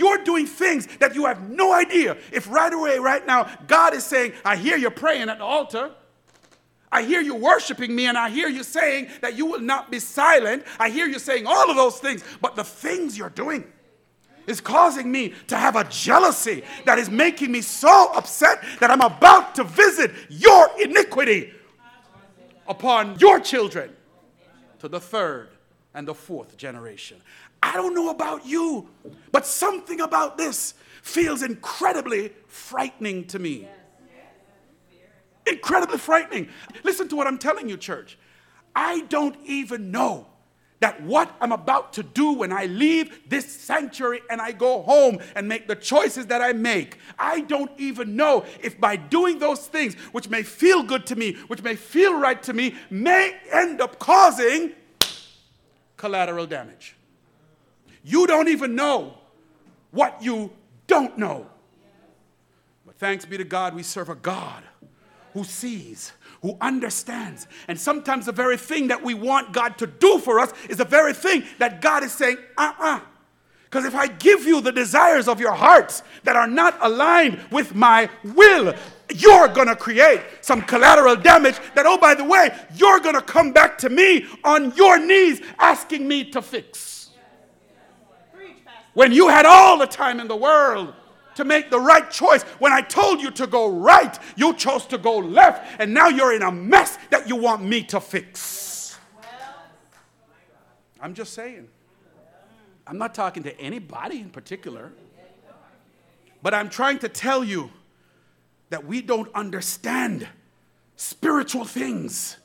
You're 0.00 0.24
doing 0.24 0.46
things 0.46 0.88
that 0.98 1.14
you 1.14 1.26
have 1.26 1.50
no 1.50 1.74
idea. 1.74 2.16
If 2.32 2.50
right 2.50 2.72
away, 2.72 2.98
right 2.98 3.26
now, 3.26 3.50
God 3.66 3.92
is 3.92 4.02
saying, 4.02 4.32
I 4.46 4.56
hear 4.56 4.78
you 4.78 4.88
praying 4.88 5.28
at 5.28 5.36
the 5.36 5.44
altar. 5.44 5.90
I 6.90 7.02
hear 7.02 7.20
you 7.20 7.34
worshiping 7.34 7.94
me, 7.94 8.06
and 8.06 8.16
I 8.16 8.30
hear 8.30 8.48
you 8.48 8.62
saying 8.62 9.08
that 9.20 9.36
you 9.36 9.44
will 9.44 9.60
not 9.60 9.90
be 9.90 9.98
silent. 9.98 10.64
I 10.78 10.88
hear 10.88 11.06
you 11.06 11.18
saying 11.18 11.46
all 11.46 11.68
of 11.68 11.76
those 11.76 11.98
things, 11.98 12.24
but 12.40 12.56
the 12.56 12.64
things 12.64 13.18
you're 13.18 13.28
doing 13.28 13.70
is 14.46 14.58
causing 14.62 15.12
me 15.12 15.34
to 15.48 15.56
have 15.56 15.76
a 15.76 15.84
jealousy 15.84 16.64
that 16.86 16.98
is 16.98 17.10
making 17.10 17.52
me 17.52 17.60
so 17.60 18.10
upset 18.14 18.64
that 18.80 18.90
I'm 18.90 19.02
about 19.02 19.54
to 19.56 19.64
visit 19.64 20.12
your 20.30 20.70
iniquity 20.82 21.52
upon 22.66 23.18
your 23.18 23.38
children 23.38 23.94
to 24.78 24.88
the 24.88 24.98
third 24.98 25.50
and 25.92 26.08
the 26.08 26.14
fourth 26.14 26.56
generation. 26.56 27.20
I 27.62 27.74
don't 27.74 27.94
know 27.94 28.10
about 28.10 28.46
you, 28.46 28.88
but 29.32 29.46
something 29.46 30.00
about 30.00 30.38
this 30.38 30.74
feels 31.02 31.42
incredibly 31.42 32.32
frightening 32.46 33.26
to 33.28 33.38
me. 33.38 33.68
Incredibly 35.46 35.98
frightening. 35.98 36.48
Listen 36.84 37.08
to 37.08 37.16
what 37.16 37.26
I'm 37.26 37.38
telling 37.38 37.68
you, 37.68 37.76
church. 37.76 38.18
I 38.74 39.00
don't 39.02 39.36
even 39.44 39.90
know 39.90 40.26
that 40.80 41.02
what 41.02 41.34
I'm 41.40 41.52
about 41.52 41.92
to 41.94 42.02
do 42.02 42.32
when 42.32 42.52
I 42.52 42.66
leave 42.66 43.28
this 43.28 43.60
sanctuary 43.60 44.22
and 44.30 44.40
I 44.40 44.52
go 44.52 44.82
home 44.82 45.18
and 45.36 45.46
make 45.46 45.68
the 45.68 45.76
choices 45.76 46.26
that 46.26 46.40
I 46.40 46.54
make, 46.54 46.98
I 47.18 47.42
don't 47.42 47.70
even 47.78 48.16
know 48.16 48.44
if 48.62 48.80
by 48.80 48.96
doing 48.96 49.38
those 49.38 49.66
things, 49.66 49.94
which 50.12 50.30
may 50.30 50.42
feel 50.42 50.82
good 50.82 51.06
to 51.06 51.16
me, 51.16 51.34
which 51.48 51.62
may 51.62 51.76
feel 51.76 52.18
right 52.18 52.42
to 52.44 52.54
me, 52.54 52.74
may 52.88 53.36
end 53.52 53.82
up 53.82 53.98
causing 53.98 54.72
collateral 55.98 56.46
damage. 56.46 56.96
You 58.02 58.26
don't 58.26 58.48
even 58.48 58.74
know 58.74 59.14
what 59.90 60.22
you 60.22 60.50
don't 60.86 61.16
know. 61.18 61.46
But 62.86 62.96
thanks 62.96 63.24
be 63.24 63.36
to 63.36 63.44
God, 63.44 63.74
we 63.74 63.82
serve 63.82 64.08
a 64.08 64.14
God 64.14 64.62
who 65.34 65.44
sees, 65.44 66.12
who 66.42 66.56
understands. 66.60 67.46
And 67.68 67.78
sometimes 67.78 68.26
the 68.26 68.32
very 68.32 68.56
thing 68.56 68.88
that 68.88 69.02
we 69.02 69.14
want 69.14 69.52
God 69.52 69.78
to 69.78 69.86
do 69.86 70.18
for 70.18 70.40
us 70.40 70.52
is 70.68 70.78
the 70.78 70.84
very 70.84 71.12
thing 71.12 71.44
that 71.58 71.80
God 71.80 72.02
is 72.02 72.12
saying, 72.12 72.38
uh 72.56 72.72
uh-uh. 72.78 72.96
uh. 72.96 73.00
Because 73.64 73.84
if 73.84 73.94
I 73.94 74.08
give 74.08 74.46
you 74.46 74.60
the 74.60 74.72
desires 74.72 75.28
of 75.28 75.38
your 75.38 75.52
hearts 75.52 76.02
that 76.24 76.34
are 76.34 76.48
not 76.48 76.76
aligned 76.80 77.38
with 77.52 77.72
my 77.72 78.10
will, 78.24 78.74
you're 79.14 79.46
going 79.46 79.68
to 79.68 79.76
create 79.76 80.20
some 80.40 80.60
collateral 80.62 81.14
damage 81.14 81.54
that, 81.76 81.86
oh, 81.86 81.96
by 81.96 82.16
the 82.16 82.24
way, 82.24 82.50
you're 82.74 82.98
going 82.98 83.14
to 83.14 83.22
come 83.22 83.52
back 83.52 83.78
to 83.78 83.88
me 83.88 84.26
on 84.42 84.74
your 84.74 84.98
knees 84.98 85.40
asking 85.60 86.08
me 86.08 86.24
to 86.30 86.42
fix. 86.42 86.99
When 88.94 89.12
you 89.12 89.28
had 89.28 89.46
all 89.46 89.78
the 89.78 89.86
time 89.86 90.20
in 90.20 90.28
the 90.28 90.36
world 90.36 90.94
to 91.40 91.44
make 91.44 91.70
the 91.70 91.80
right 91.80 92.10
choice. 92.10 92.42
When 92.58 92.72
I 92.72 92.82
told 92.82 93.20
you 93.20 93.30
to 93.32 93.46
go 93.46 93.68
right, 93.68 94.18
you 94.36 94.54
chose 94.54 94.86
to 94.86 94.98
go 94.98 95.18
left, 95.18 95.80
and 95.80 95.94
now 95.94 96.08
you're 96.08 96.34
in 96.34 96.42
a 96.42 96.52
mess 96.52 96.98
that 97.10 97.28
you 97.28 97.36
want 97.36 97.62
me 97.62 97.82
to 97.84 98.00
fix. 98.00 98.98
I'm 101.00 101.14
just 101.14 101.32
saying. 101.32 101.68
I'm 102.86 102.98
not 102.98 103.14
talking 103.14 103.42
to 103.44 103.58
anybody 103.60 104.20
in 104.20 104.30
particular, 104.30 104.92
but 106.42 106.52
I'm 106.52 106.68
trying 106.68 106.98
to 106.98 107.08
tell 107.08 107.42
you 107.44 107.70
that 108.70 108.84
we 108.84 109.00
don't 109.00 109.32
understand 109.34 110.28
spiritual 110.96 111.64
things. 111.64 112.36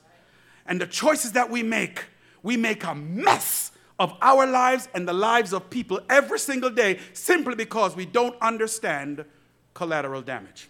And 0.65 0.79
the 0.79 0.87
choices 0.87 1.33
that 1.33 1.49
we 1.49 1.63
make, 1.63 2.05
we 2.43 2.57
make 2.57 2.83
a 2.83 2.95
mess 2.95 3.71
of 3.99 4.13
our 4.21 4.45
lives 4.45 4.89
and 4.93 5.07
the 5.07 5.13
lives 5.13 5.53
of 5.53 5.69
people 5.69 5.99
every 6.09 6.39
single 6.39 6.69
day 6.69 6.99
simply 7.13 7.55
because 7.55 7.95
we 7.95 8.05
don't 8.05 8.35
understand 8.41 9.25
collateral 9.73 10.21
damage. 10.21 10.69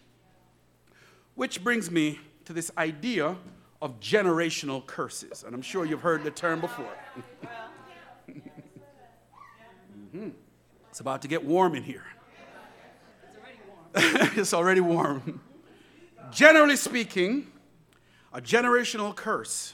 Which 1.36 1.64
brings 1.64 1.90
me 1.90 2.20
to 2.46 2.54
this 2.54 2.72
idea 2.78 3.36
of 3.82 4.00
generational 4.00 4.86
curses. 4.86 5.44
And 5.44 5.54
I'm 5.54 5.62
sure 5.62 5.86
you've 5.86 6.02
heard 6.02 6.24
the 6.24 6.32
term 6.32 6.62
before. 6.62 6.94
mm-hmm. 10.16 10.30
It's 10.90 11.00
about 11.00 11.22
to 11.24 11.28
get 11.28 11.44
warm 11.44 11.76
in 11.76 11.84
here. 11.84 12.06
it's 13.96 14.54
already 14.54 14.82
warm. 14.82 15.42
Generally 16.32 16.78
speaking, 16.78 17.48
a 18.34 18.42
generational 18.42 19.16
curse 19.16 19.74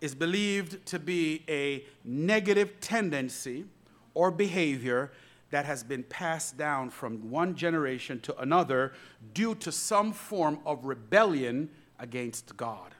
is 0.00 0.14
believed 0.14 0.84
to 0.86 0.98
be 0.98 1.44
a 1.48 1.84
negative 2.04 2.80
tendency 2.80 3.64
or 4.14 4.30
behavior 4.30 5.12
that 5.50 5.64
has 5.64 5.82
been 5.82 6.02
passed 6.04 6.56
down 6.56 6.90
from 6.90 7.30
one 7.30 7.54
generation 7.54 8.20
to 8.20 8.36
another 8.38 8.92
due 9.34 9.54
to 9.56 9.72
some 9.72 10.12
form 10.12 10.58
of 10.64 10.84
rebellion 10.84 11.68
against 11.98 12.56
God. 12.56 12.94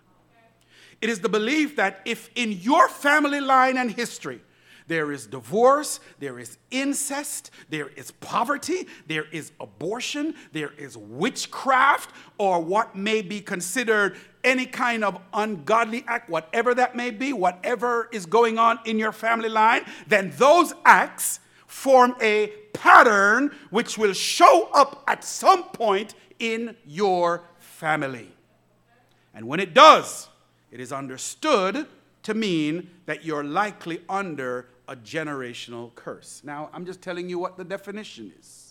It 1.00 1.08
is 1.08 1.20
the 1.20 1.28
belief 1.28 1.76
that 1.76 2.00
if 2.04 2.28
in 2.34 2.52
your 2.52 2.88
family 2.88 3.40
line 3.40 3.78
and 3.78 3.90
history 3.90 4.42
there 4.86 5.12
is 5.12 5.28
divorce, 5.28 6.00
there 6.18 6.40
is 6.40 6.58
incest, 6.72 7.52
there 7.68 7.90
is 7.90 8.10
poverty, 8.10 8.88
there 9.06 9.26
is 9.30 9.52
abortion, 9.60 10.34
there 10.52 10.72
is 10.72 10.96
witchcraft, 10.96 12.10
or 12.38 12.60
what 12.60 12.96
may 12.96 13.22
be 13.22 13.40
considered 13.40 14.16
any 14.44 14.66
kind 14.66 15.04
of 15.04 15.20
ungodly 15.32 16.04
act, 16.06 16.30
whatever 16.30 16.74
that 16.74 16.96
may 16.96 17.10
be, 17.10 17.32
whatever 17.32 18.08
is 18.12 18.26
going 18.26 18.58
on 18.58 18.78
in 18.84 18.98
your 18.98 19.12
family 19.12 19.48
line, 19.48 19.82
then 20.06 20.32
those 20.36 20.72
acts 20.84 21.40
form 21.66 22.16
a 22.20 22.48
pattern 22.72 23.54
which 23.70 23.96
will 23.96 24.12
show 24.12 24.68
up 24.72 25.04
at 25.06 25.22
some 25.22 25.64
point 25.70 26.14
in 26.38 26.76
your 26.86 27.44
family. 27.58 28.32
And 29.34 29.46
when 29.46 29.60
it 29.60 29.74
does, 29.74 30.28
it 30.70 30.80
is 30.80 30.92
understood 30.92 31.86
to 32.22 32.34
mean 32.34 32.90
that 33.06 33.24
you're 33.24 33.44
likely 33.44 34.02
under 34.08 34.68
a 34.88 34.96
generational 34.96 35.94
curse. 35.94 36.42
Now, 36.44 36.68
I'm 36.72 36.84
just 36.84 37.00
telling 37.00 37.28
you 37.28 37.38
what 37.38 37.56
the 37.56 37.64
definition 37.64 38.32
is. 38.38 38.69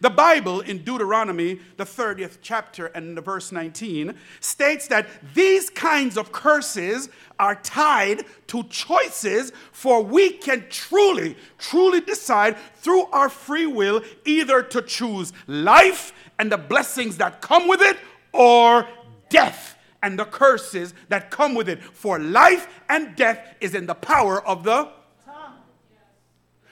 The 0.00 0.10
Bible 0.10 0.60
in 0.60 0.84
Deuteronomy, 0.84 1.60
the 1.76 1.84
30th 1.84 2.38
chapter 2.42 2.86
and 2.86 3.16
the 3.16 3.20
verse 3.20 3.52
19, 3.52 4.14
states 4.40 4.86
that 4.88 5.06
these 5.34 5.70
kinds 5.70 6.16
of 6.16 6.32
curses 6.32 7.08
are 7.38 7.54
tied 7.56 8.24
to 8.48 8.64
choices, 8.64 9.52
for 9.72 10.02
we 10.02 10.30
can 10.30 10.64
truly, 10.70 11.36
truly 11.58 12.00
decide 12.00 12.56
through 12.76 13.04
our 13.06 13.28
free 13.28 13.66
will 13.66 14.02
either 14.24 14.62
to 14.62 14.82
choose 14.82 15.32
life 15.46 16.12
and 16.38 16.52
the 16.52 16.58
blessings 16.58 17.16
that 17.18 17.40
come 17.40 17.68
with 17.68 17.80
it 17.80 17.96
or 18.32 18.86
death 19.28 19.76
and 20.02 20.18
the 20.18 20.24
curses 20.24 20.94
that 21.08 21.30
come 21.30 21.54
with 21.54 21.68
it. 21.68 21.82
For 21.82 22.18
life 22.18 22.68
and 22.88 23.16
death 23.16 23.56
is 23.60 23.74
in 23.74 23.86
the 23.86 23.94
power 23.94 24.46
of 24.46 24.64
the 24.64 24.88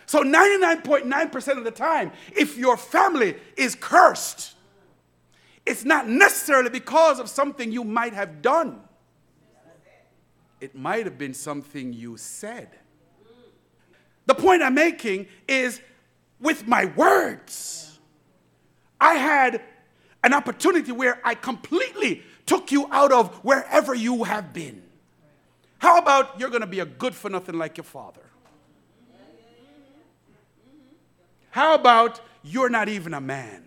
so 0.07 0.23
99.9% 0.23 1.59
of 1.59 1.65
the 1.65 1.71
time, 1.71 2.13
if 2.35 2.57
your 2.57 2.77
family 2.77 3.37
is 3.57 3.75
cursed, 3.75 4.55
it's 5.67 5.85
not 5.85 6.09
necessarily 6.09 6.71
because 6.71 7.19
of 7.19 7.29
something 7.29 7.73
you 7.73 7.83
might 7.83 8.15
have 8.15 8.41
done. 8.41 8.81
It 10.61 10.75
might 10.75 11.05
have 11.05 11.19
been 11.19 11.35
something 11.35 11.93
you 11.93 12.17
said. 12.17 12.71
The 14.27 14.35
point 14.35 14.63
I'm 14.63 14.75
making 14.75 15.27
is 15.49 15.81
with 16.41 16.67
my 16.67 16.87
words, 16.87 17.99
I 19.01 19.15
had 19.15 19.61
an 20.23 20.33
opportunity 20.33 20.93
where 20.93 21.21
I 21.25 21.35
completely 21.35 22.23
took 22.47 22.73
you 22.73 22.89
out 22.93 23.13
of 23.13 23.35
wherever 23.45 23.95
you 23.95 24.25
have 24.25 24.53
been. 24.53 24.83
How 25.79 25.99
about 25.99 26.39
you're 26.41 26.49
going 26.49 26.63
to 26.63 26.67
be 26.67 26.81
a 26.81 26.87
good 26.87 27.15
for 27.15 27.29
nothing 27.29 27.59
like 27.59 27.77
your 27.77 27.85
father? 27.85 28.23
How 31.57 31.75
about 31.75 32.21
you're 32.43 32.69
not 32.69 32.91
even 32.91 33.15
a 33.15 33.21
man? 33.23 33.65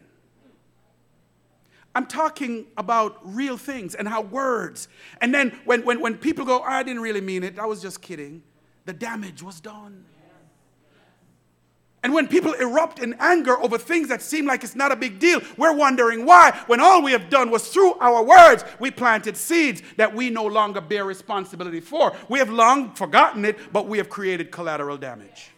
I'm 1.96 2.06
talking 2.06 2.68
about 2.78 3.18
real 3.24 3.58
things 3.58 3.96
and 3.96 4.08
how 4.08 4.22
words. 4.22 4.88
And 5.22 5.34
then 5.34 5.60
when, 5.66 5.84
when, 5.84 6.00
when 6.00 6.16
people 6.16 6.46
go, 6.46 6.60
ah, 6.60 6.68
I 6.68 6.84
didn't 6.84 7.02
really 7.02 7.20
mean 7.20 7.44
it, 7.44 7.58
I 7.58 7.66
was 7.66 7.82
just 7.82 8.00
kidding, 8.00 8.44
the 8.86 8.94
damage 8.94 9.42
was 9.42 9.60
done. 9.60 10.06
And 12.04 12.14
when 12.14 12.28
people 12.28 12.54
erupt 12.54 13.00
in 13.00 13.16
anger 13.18 13.58
over 13.60 13.80
things 13.80 14.10
that 14.10 14.22
seem 14.22 14.46
like 14.46 14.64
it's 14.64 14.76
not 14.76 14.92
a 14.92 14.96
big 14.96 15.18
deal, 15.18 15.42
we're 15.58 15.76
wondering 15.76 16.28
why, 16.28 16.62
when 16.68 16.80
all 16.80 17.02
we 17.02 17.12
have 17.14 17.32
done 17.32 17.50
was 17.50 17.70
through 17.70 17.96
our 17.96 18.24
words, 18.24 18.66
we 18.80 18.92
planted 18.92 19.36
seeds 19.36 19.82
that 19.98 20.14
we 20.14 20.30
no 20.30 20.46
longer 20.46 20.80
bear 20.80 21.06
responsibility 21.06 21.80
for. 21.80 22.16
We 22.30 22.38
have 22.38 22.52
long 22.52 22.94
forgotten 22.94 23.46
it, 23.46 23.58
but 23.74 23.88
we 23.88 23.98
have 23.98 24.10
created 24.10 24.52
collateral 24.52 24.96
damage. 24.96 25.50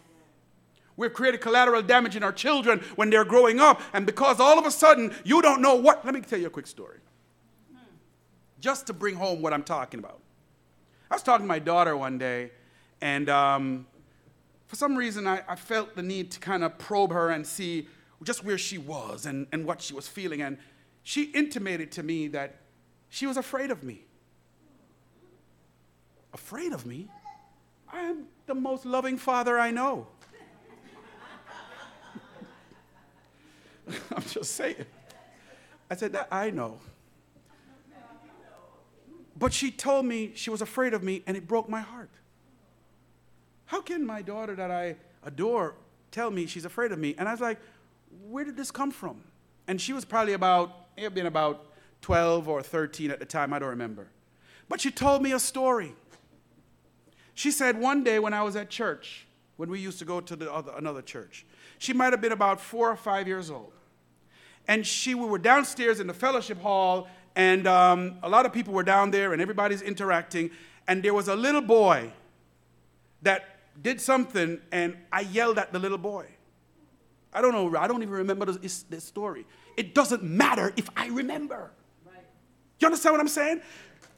We've 0.96 1.12
created 1.12 1.40
collateral 1.40 1.82
damage 1.82 2.16
in 2.16 2.22
our 2.22 2.32
children 2.32 2.80
when 2.96 3.10
they're 3.10 3.24
growing 3.24 3.60
up, 3.60 3.80
and 3.92 4.04
because 4.04 4.40
all 4.40 4.58
of 4.58 4.66
a 4.66 4.70
sudden 4.70 5.14
you 5.24 5.40
don't 5.42 5.62
know 5.62 5.74
what. 5.74 6.04
Let 6.04 6.14
me 6.14 6.20
tell 6.20 6.38
you 6.38 6.48
a 6.48 6.50
quick 6.50 6.66
story. 6.66 6.98
Just 8.60 8.86
to 8.86 8.92
bring 8.92 9.16
home 9.16 9.42
what 9.42 9.52
I'm 9.52 9.64
talking 9.64 9.98
about. 9.98 10.20
I 11.10 11.14
was 11.14 11.22
talking 11.22 11.44
to 11.44 11.48
my 11.48 11.58
daughter 11.58 11.96
one 11.96 12.18
day, 12.18 12.52
and 13.00 13.28
um, 13.28 13.86
for 14.72 14.76
some 14.76 14.96
reason, 14.96 15.26
I, 15.26 15.42
I 15.46 15.56
felt 15.56 15.96
the 15.96 16.02
need 16.02 16.30
to 16.30 16.40
kind 16.40 16.64
of 16.64 16.78
probe 16.78 17.12
her 17.12 17.28
and 17.28 17.46
see 17.46 17.88
just 18.22 18.42
where 18.42 18.56
she 18.56 18.78
was 18.78 19.26
and, 19.26 19.46
and 19.52 19.66
what 19.66 19.82
she 19.82 19.92
was 19.92 20.08
feeling. 20.08 20.40
And 20.40 20.56
she 21.02 21.24
intimated 21.24 21.92
to 21.92 22.02
me 22.02 22.28
that 22.28 22.56
she 23.10 23.26
was 23.26 23.36
afraid 23.36 23.70
of 23.70 23.82
me. 23.82 24.04
Afraid 26.32 26.72
of 26.72 26.86
me? 26.86 27.08
I 27.92 28.00
am 28.00 28.24
the 28.46 28.54
most 28.54 28.86
loving 28.86 29.18
father 29.18 29.58
I 29.58 29.70
know. 29.70 30.06
I'm 34.16 34.22
just 34.24 34.54
saying. 34.54 34.84
I 35.90 35.96
said, 35.96 36.12
that 36.12 36.28
I 36.30 36.50
know. 36.50 36.78
But 39.38 39.52
she 39.52 39.70
told 39.70 40.06
me 40.06 40.32
she 40.34 40.50
was 40.50 40.62
afraid 40.62 40.94
of 40.94 41.02
me, 41.02 41.22
and 41.26 41.36
it 41.36 41.48
broke 41.48 41.68
my 41.68 41.80
heart. 41.80 42.10
How 43.66 43.80
can 43.80 44.04
my 44.04 44.22
daughter 44.22 44.54
that 44.54 44.70
I 44.70 44.96
adore 45.24 45.74
tell 46.10 46.30
me 46.30 46.46
she's 46.46 46.64
afraid 46.64 46.92
of 46.92 46.98
me? 46.98 47.14
And 47.18 47.28
I 47.28 47.32
was 47.32 47.40
like, 47.40 47.58
Where 48.28 48.44
did 48.44 48.56
this 48.56 48.70
come 48.70 48.90
from? 48.90 49.22
And 49.66 49.80
she 49.80 49.92
was 49.92 50.04
probably 50.04 50.34
about, 50.34 50.88
it 50.96 51.04
had 51.04 51.14
been 51.14 51.26
about 51.26 51.66
12 52.02 52.48
or 52.48 52.62
13 52.62 53.10
at 53.10 53.18
the 53.18 53.24
time, 53.24 53.52
I 53.52 53.58
don't 53.58 53.70
remember. 53.70 54.08
But 54.68 54.80
she 54.80 54.90
told 54.90 55.22
me 55.22 55.32
a 55.32 55.38
story. 55.38 55.94
She 57.34 57.50
said 57.50 57.80
one 57.80 58.04
day 58.04 58.18
when 58.18 58.34
I 58.34 58.42
was 58.42 58.56
at 58.56 58.68
church, 58.68 59.26
when 59.56 59.70
we 59.70 59.80
used 59.80 59.98
to 60.00 60.04
go 60.04 60.20
to 60.20 60.36
the 60.36 60.52
other, 60.52 60.72
another 60.76 61.02
church, 61.02 61.46
she 61.78 61.92
might 61.92 62.12
have 62.12 62.20
been 62.20 62.32
about 62.32 62.60
four 62.60 62.90
or 62.90 62.96
five 62.96 63.26
years 63.26 63.50
old. 63.50 63.72
And 64.68 64.86
she, 64.86 65.14
we 65.14 65.26
were 65.26 65.38
downstairs 65.38 66.00
in 66.00 66.06
the 66.06 66.14
fellowship 66.14 66.60
hall, 66.60 67.08
and 67.34 67.66
um, 67.66 68.18
a 68.22 68.28
lot 68.28 68.46
of 68.46 68.52
people 68.52 68.72
were 68.74 68.82
down 68.82 69.10
there, 69.10 69.32
and 69.32 69.42
everybody's 69.42 69.82
interacting. 69.82 70.50
And 70.86 71.02
there 71.02 71.14
was 71.14 71.28
a 71.28 71.36
little 71.36 71.62
boy 71.62 72.12
that 73.22 73.52
did 73.80 74.00
something 74.00 74.60
and 74.70 74.96
I 75.10 75.20
yelled 75.20 75.58
at 75.58 75.72
the 75.72 75.78
little 75.78 75.98
boy. 75.98 76.26
I 77.32 77.40
don't 77.40 77.52
know, 77.52 77.78
I 77.78 77.86
don't 77.86 78.02
even 78.02 78.14
remember 78.14 78.44
this, 78.46 78.82
this 78.82 79.04
story. 79.04 79.46
It 79.76 79.94
doesn't 79.94 80.22
matter 80.22 80.72
if 80.76 80.90
I 80.96 81.06
remember. 81.08 81.70
Right. 82.04 82.24
You 82.78 82.86
understand 82.86 83.14
what 83.14 83.20
I'm 83.20 83.28
saying? 83.28 83.62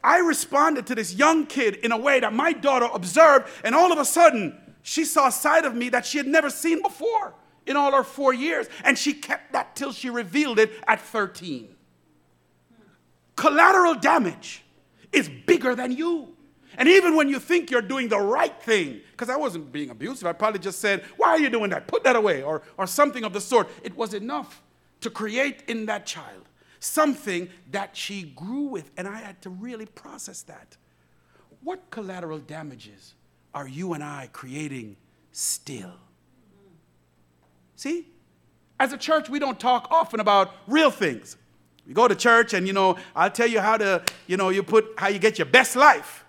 I 0.03 0.19
responded 0.19 0.85
to 0.87 0.95
this 0.95 1.13
young 1.13 1.45
kid 1.45 1.75
in 1.75 1.91
a 1.91 1.97
way 1.97 2.19
that 2.19 2.33
my 2.33 2.51
daughter 2.51 2.89
observed, 2.93 3.47
and 3.63 3.73
all 3.73 3.91
of 3.91 3.97
a 3.97 4.05
sudden, 4.05 4.59
she 4.83 5.05
saw 5.05 5.29
a 5.29 5.31
side 5.31 5.65
of 5.65 5.73
me 5.73 5.89
that 5.89 6.05
she 6.05 6.17
had 6.17 6.27
never 6.27 6.49
seen 6.49 6.81
before 6.81 7.33
in 7.65 7.75
all 7.75 7.91
her 7.91 8.03
four 8.03 8.33
years, 8.33 8.67
and 8.83 8.97
she 8.97 9.13
kept 9.13 9.53
that 9.53 9.75
till 9.75 9.91
she 9.91 10.09
revealed 10.09 10.59
it 10.59 10.71
at 10.87 11.01
13. 11.01 11.69
Collateral 13.35 13.95
damage 13.95 14.63
is 15.11 15.29
bigger 15.29 15.75
than 15.75 15.91
you. 15.91 16.35
And 16.77 16.89
even 16.89 17.15
when 17.15 17.29
you 17.29 17.39
think 17.39 17.71
you're 17.71 17.81
doing 17.81 18.09
the 18.09 18.19
right 18.19 18.61
thing, 18.61 19.01
because 19.11 19.29
I 19.29 19.37
wasn't 19.37 19.71
being 19.71 19.89
abusive, 19.89 20.27
I 20.27 20.33
probably 20.33 20.59
just 20.59 20.79
said, 20.79 21.03
Why 21.17 21.29
are 21.29 21.39
you 21.39 21.49
doing 21.49 21.69
that? 21.69 21.87
Put 21.87 22.03
that 22.03 22.15
away, 22.15 22.43
or, 22.43 22.61
or 22.77 22.85
something 22.85 23.23
of 23.23 23.33
the 23.33 23.41
sort. 23.41 23.69
It 23.83 23.95
was 23.95 24.13
enough 24.13 24.61
to 25.01 25.09
create 25.09 25.63
in 25.67 25.85
that 25.85 26.05
child 26.05 26.43
something 26.79 27.49
that 27.71 27.95
she 27.95 28.23
grew 28.23 28.63
with, 28.63 28.91
and 28.97 29.07
I 29.07 29.17
had 29.17 29.41
to 29.43 29.49
really 29.49 29.85
process 29.85 30.41
that. 30.43 30.77
What 31.63 31.89
collateral 31.89 32.39
damages 32.39 33.15
are 33.53 33.67
you 33.67 33.93
and 33.93 34.03
I 34.03 34.29
creating 34.31 34.97
still? 35.31 35.93
See? 37.75 38.07
As 38.79 38.93
a 38.93 38.97
church, 38.97 39.29
we 39.29 39.39
don't 39.39 39.59
talk 39.59 39.87
often 39.91 40.19
about 40.19 40.51
real 40.67 40.91
things. 40.91 41.37
We 41.87 41.93
go 41.93 42.07
to 42.07 42.15
church 42.15 42.53
and 42.53 42.67
you 42.67 42.73
know, 42.73 42.97
I'll 43.15 43.31
tell 43.31 43.47
you 43.47 43.59
how 43.59 43.77
to, 43.77 44.03
you 44.27 44.37
know, 44.37 44.49
you 44.49 44.63
put 44.63 44.93
how 44.97 45.07
you 45.07 45.19
get 45.19 45.37
your 45.37 45.45
best 45.45 45.75
life. 45.75 46.25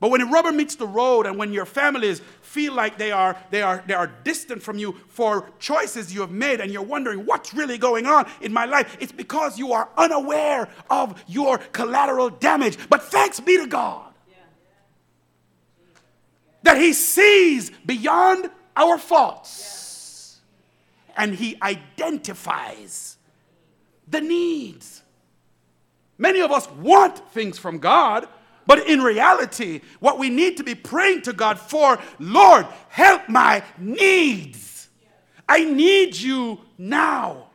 But 0.00 0.10
when 0.10 0.20
the 0.20 0.26
rubber 0.26 0.52
meets 0.52 0.76
the 0.76 0.86
road 0.86 1.26
and 1.26 1.36
when 1.36 1.52
your 1.52 1.64
families 1.64 2.22
feel 2.40 2.72
like 2.72 2.98
they 2.98 3.10
are, 3.10 3.36
they, 3.50 3.62
are, 3.62 3.82
they 3.86 3.94
are 3.94 4.06
distant 4.22 4.62
from 4.62 4.78
you 4.78 4.92
for 5.08 5.50
choices 5.58 6.14
you 6.14 6.20
have 6.20 6.30
made 6.30 6.60
and 6.60 6.70
you're 6.70 6.82
wondering 6.82 7.26
what's 7.26 7.52
really 7.52 7.78
going 7.78 8.06
on 8.06 8.30
in 8.40 8.52
my 8.52 8.64
life, 8.64 8.96
it's 9.00 9.10
because 9.10 9.58
you 9.58 9.72
are 9.72 9.88
unaware 9.96 10.68
of 10.88 11.20
your 11.26 11.58
collateral 11.58 12.30
damage. 12.30 12.78
But 12.88 13.02
thanks 13.02 13.40
be 13.40 13.56
to 13.58 13.66
God 13.66 14.04
that 16.62 16.76
He 16.76 16.92
sees 16.92 17.70
beyond 17.84 18.50
our 18.76 18.98
faults 18.98 19.87
and 21.18 21.34
He 21.34 21.58
identifies 21.60 23.18
the 24.08 24.22
needs. 24.22 25.02
Many 26.16 26.40
of 26.40 26.50
us 26.50 26.70
want 26.70 27.18
things 27.32 27.58
from 27.58 27.78
God 27.78 28.26
but 28.68 28.86
in 28.86 29.00
reality, 29.00 29.80
what 29.98 30.18
we 30.18 30.28
need 30.28 30.58
to 30.58 30.62
be 30.62 30.74
praying 30.74 31.22
to 31.22 31.32
God 31.32 31.58
for, 31.58 31.98
Lord, 32.18 32.66
help 32.90 33.26
my 33.26 33.64
needs. 33.78 34.90
I 35.48 35.64
need 35.64 36.14
you 36.14 36.60
now. 36.76 37.46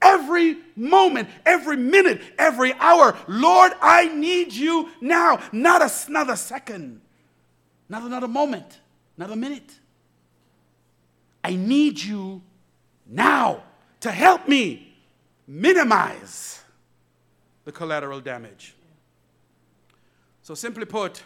Every 0.00 0.56
moment, 0.76 1.28
every 1.44 1.76
minute, 1.76 2.22
every 2.38 2.72
hour, 2.72 3.14
Lord, 3.28 3.72
I 3.82 4.08
need 4.08 4.54
you 4.54 4.88
now. 5.02 5.40
Not 5.52 5.82
a, 5.82 6.10
not 6.10 6.30
a 6.30 6.38
second, 6.38 7.02
not 7.90 8.02
another 8.02 8.28
moment, 8.28 8.80
not 9.18 9.30
a 9.30 9.36
minute. 9.36 9.78
I 11.42 11.54
need 11.54 12.02
you 12.02 12.40
now 13.06 13.62
to 14.00 14.10
help 14.10 14.48
me 14.48 14.94
minimize 15.46 16.62
the 17.64 17.72
collateral 17.72 18.20
damage. 18.20 18.74
So, 20.42 20.54
simply 20.54 20.84
put, 20.84 21.22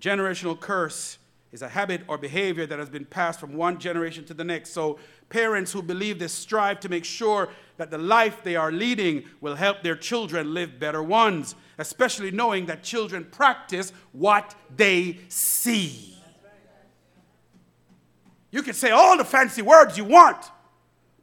generational 0.00 0.58
curse 0.58 1.18
is 1.52 1.62
a 1.62 1.68
habit 1.68 2.02
or 2.08 2.18
behavior 2.18 2.66
that 2.66 2.78
has 2.78 2.88
been 2.88 3.04
passed 3.04 3.40
from 3.40 3.54
one 3.54 3.78
generation 3.78 4.24
to 4.24 4.34
the 4.34 4.44
next. 4.44 4.70
So, 4.70 4.98
parents 5.28 5.72
who 5.72 5.82
believe 5.82 6.18
this 6.18 6.32
strive 6.32 6.80
to 6.80 6.88
make 6.88 7.04
sure 7.04 7.48
that 7.76 7.90
the 7.90 7.98
life 7.98 8.42
they 8.42 8.56
are 8.56 8.72
leading 8.72 9.24
will 9.40 9.54
help 9.54 9.82
their 9.82 9.96
children 9.96 10.54
live 10.54 10.78
better 10.78 11.02
ones, 11.02 11.54
especially 11.78 12.30
knowing 12.30 12.66
that 12.66 12.82
children 12.82 13.24
practice 13.24 13.92
what 14.12 14.54
they 14.74 15.18
see. 15.28 16.16
You 18.50 18.62
can 18.62 18.74
say 18.74 18.90
all 18.90 19.16
the 19.16 19.24
fancy 19.24 19.62
words 19.62 19.96
you 19.96 20.04
want. 20.04 20.50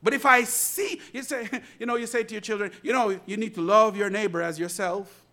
But 0.01 0.13
if 0.13 0.25
I 0.25 0.43
see, 0.43 1.01
you 1.13 1.23
say, 1.23 1.49
you 1.79 1.85
know, 1.85 1.95
you 1.95 2.07
say 2.07 2.23
to 2.23 2.33
your 2.33 2.41
children, 2.41 2.71
you 2.83 2.93
know, 2.93 3.19
you 3.25 3.37
need 3.37 3.55
to 3.55 3.61
love 3.61 3.97
your 3.97 4.09
neighbor 4.09 4.41
as 4.41 4.59
yourself 4.59 5.23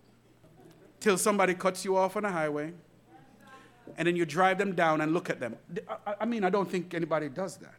till 1.01 1.19
somebody 1.19 1.55
cuts 1.55 1.85
you 1.85 1.97
off 1.97 2.17
on 2.17 2.25
a 2.25 2.31
highway, 2.31 2.73
and 3.99 4.09
then 4.09 4.17
you 4.17 4.25
drive 4.25 4.57
them 4.57 4.75
down 4.75 5.03
and 5.03 5.13
look 5.13 5.29
at 5.29 5.39
them. 5.39 5.57
I 6.19 6.25
mean, 6.25 6.45
I 6.45 6.51
don't 6.51 6.71
think 6.71 6.95
anybody 6.95 7.29
does 7.29 7.59
that. 7.59 7.75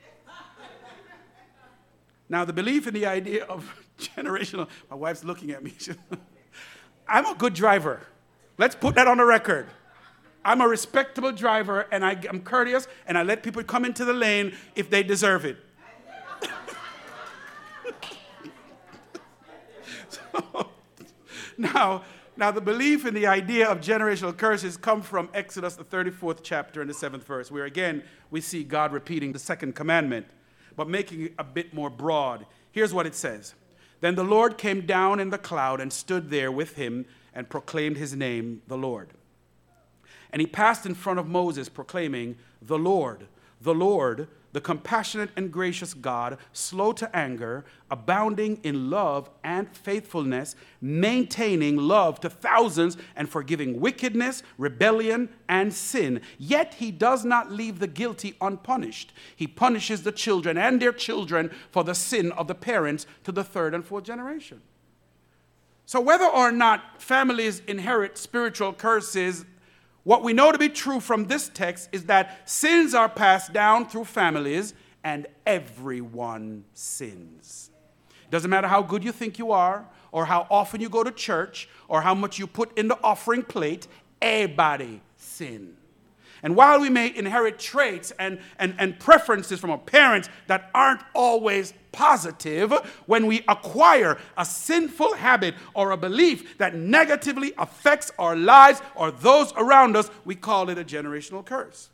Now, 2.30 2.46
the 2.46 2.54
belief 2.54 2.88
in 2.88 2.94
the 2.94 3.06
idea 3.06 3.46
of 3.46 3.72
generational, 4.00 4.68
my 4.90 4.96
wife's 4.96 5.24
looking 5.24 5.52
at 5.52 5.64
me. 5.64 5.74
I'm 7.08 7.26
a 7.26 7.36
good 7.36 7.54
driver. 7.54 8.02
Let's 8.58 8.76
put 8.76 8.96
that 8.96 9.08
on 9.08 9.18
the 9.18 9.26
record. 9.26 9.68
I'm 10.44 10.62
a 10.62 10.68
respectable 10.68 11.32
driver 11.32 11.88
and 11.92 12.06
I, 12.06 12.20
am 12.30 12.42
courteous 12.42 12.88
and 13.08 13.18
I 13.18 13.24
let 13.24 13.42
people 13.42 13.64
come 13.64 13.84
into 13.86 14.06
the 14.06 14.14
lane 14.14 14.54
if 14.76 14.90
they 14.90 15.02
deserve 15.02 15.46
it. 15.46 15.58
so, 20.10 20.70
now, 21.58 22.04
now, 22.38 22.52
the 22.52 22.60
belief 22.60 23.06
in 23.06 23.14
the 23.14 23.28
idea 23.28 23.70
of 23.70 23.80
generational 23.80 24.36
curses 24.36 24.76
come 24.76 25.02
from 25.02 25.30
Exodus, 25.34 25.76
the 25.76 25.86
34th 25.86 26.40
chapter 26.44 26.82
and 26.82 26.90
the 26.90 26.94
7th 26.94 27.24
verse, 27.24 27.50
where 27.50 27.64
again 27.64 28.04
we 28.30 28.42
see 28.42 28.64
God 28.66 28.92
repeating 28.92 29.32
the 29.32 29.40
second 29.40 29.74
commandment, 29.74 30.28
but 30.76 30.90
making 30.90 31.28
it 31.28 31.34
a 31.40 31.46
bit 31.46 31.74
more 31.74 31.90
broad. 31.90 32.46
Here's 32.74 32.94
what 32.94 33.06
it 33.06 33.16
says 33.16 33.56
Then 34.02 34.16
the 34.16 34.24
Lord 34.24 34.58
came 34.58 34.86
down 34.86 35.22
in 35.22 35.30
the 35.30 35.38
cloud 35.38 35.80
and 35.80 35.94
stood 35.94 36.30
there 36.30 36.52
with 36.52 36.76
him 36.76 37.06
and 37.34 37.50
proclaimed 37.50 37.96
his 37.96 38.14
name, 38.14 38.62
the 38.68 38.78
Lord. 38.78 39.12
And 40.32 40.42
he 40.42 40.48
passed 40.48 40.86
in 40.86 40.94
front 40.94 41.20
of 41.20 41.28
Moses, 41.28 41.70
proclaiming, 41.70 42.36
The 42.62 42.78
Lord, 42.78 43.28
the 43.62 43.74
Lord, 43.74 44.28
the 44.56 44.62
compassionate 44.62 45.32
and 45.36 45.52
gracious 45.52 45.94
God, 45.94 46.38
slow 46.54 46.94
to 46.94 47.14
anger, 47.14 47.66
abounding 47.92 48.58
in 48.64 48.90
love 48.90 49.30
and 49.44 49.68
faithfulness, 49.76 50.56
maintaining 50.80 51.76
love 51.76 52.22
to 52.22 52.30
thousands, 52.30 52.96
and 53.18 53.28
forgiving 53.28 53.82
wickedness, 53.82 54.44
rebellion, 54.58 55.28
and 55.50 55.74
sin. 55.74 56.22
Yet 56.40 56.76
he 56.76 56.90
does 56.90 57.26
not 57.26 57.52
leave 57.52 57.80
the 57.80 57.88
guilty 57.88 58.38
unpunished. 58.40 59.12
He 59.36 59.46
punishes 59.46 60.04
the 60.04 60.14
children 60.14 60.58
and 60.58 60.82
their 60.82 60.94
children 60.94 61.52
for 61.70 61.84
the 61.84 61.94
sin 61.94 62.32
of 62.32 62.48
the 62.48 62.56
parents 62.56 63.06
to 63.26 63.34
the 63.34 63.44
third 63.44 63.74
and 63.74 63.84
fourth 63.84 64.06
generation. 64.06 64.62
So, 65.86 66.00
whether 66.00 66.24
or 66.24 66.54
not 66.54 67.02
families 67.02 67.62
inherit 67.68 68.18
spiritual 68.18 68.72
curses 68.72 69.44
what 70.06 70.24
we 70.24 70.34
know 70.34 70.52
to 70.52 70.58
be 70.58 70.70
true 70.70 71.00
from 71.00 71.26
this 71.26 71.50
text 71.54 71.90
is 71.92 72.06
that 72.06 72.48
sins 72.48 72.94
are 72.94 73.10
passed 73.10 73.52
down 73.52 73.90
through 73.90 74.06
families 74.06 74.76
and 75.04 75.26
everyone 75.48 76.64
sins. 76.74 77.72
Doesn't 78.30 78.50
matter 78.50 78.68
how 78.68 78.84
good 78.84 79.04
you 79.04 79.12
think 79.12 79.40
you 79.40 79.52
are, 79.52 79.86
or 80.12 80.26
how 80.26 80.48
often 80.50 80.80
you 80.80 80.90
go 80.90 81.04
to 81.04 81.12
church, 81.12 81.68
or 81.88 82.02
how 82.02 82.14
much 82.14 82.38
you 82.38 82.46
put 82.48 82.78
in 82.78 82.88
the 82.88 82.98
offering 83.04 83.42
plate, 83.42 83.88
everybody 84.22 85.02
sin. 85.18 85.76
And 86.46 86.56
while 86.56 86.80
we 86.80 86.92
may 86.92 87.12
inherit 87.14 87.58
traits 87.58 88.14
and, 88.20 88.38
and, 88.60 88.76
and 88.78 89.00
preferences 89.00 89.60
from 89.60 89.72
our 89.72 89.80
parents 89.80 90.30
that 90.46 90.70
aren't 90.76 91.02
always 91.16 91.74
positive, 91.92 92.72
when 93.08 93.26
we 93.26 93.44
acquire 93.48 94.20
a 94.38 94.46
sinful 94.46 95.16
habit 95.16 95.56
or 95.74 95.90
a 95.90 95.98
belief 95.98 96.60
that 96.60 96.76
negatively 96.76 97.52
affects 97.58 98.12
our 98.20 98.36
lives 98.36 98.84
or 98.94 99.10
those 99.10 99.54
around 99.58 99.98
us, 99.98 100.12
we 100.24 100.36
call 100.36 100.70
it 100.70 100.78
a 100.78 100.84
generational 100.84 101.44
curse. 101.44 101.90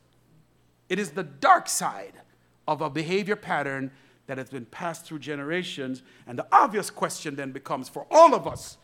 It 0.89 0.99
is 0.99 1.11
the 1.11 1.23
dark 1.23 1.69
side 1.69 2.19
of 2.67 2.81
a 2.81 2.89
behavior 2.89 3.37
pattern 3.37 3.89
that 4.27 4.37
has 4.37 4.49
been 4.49 4.65
passed 4.65 5.05
through 5.05 5.19
generations. 5.19 6.03
And 6.27 6.37
the 6.37 6.47
obvious 6.51 6.89
question 6.89 7.37
then 7.37 7.53
becomes 7.53 7.87
for 7.87 8.05
all 8.11 8.35
of 8.35 8.45
us 8.45 8.75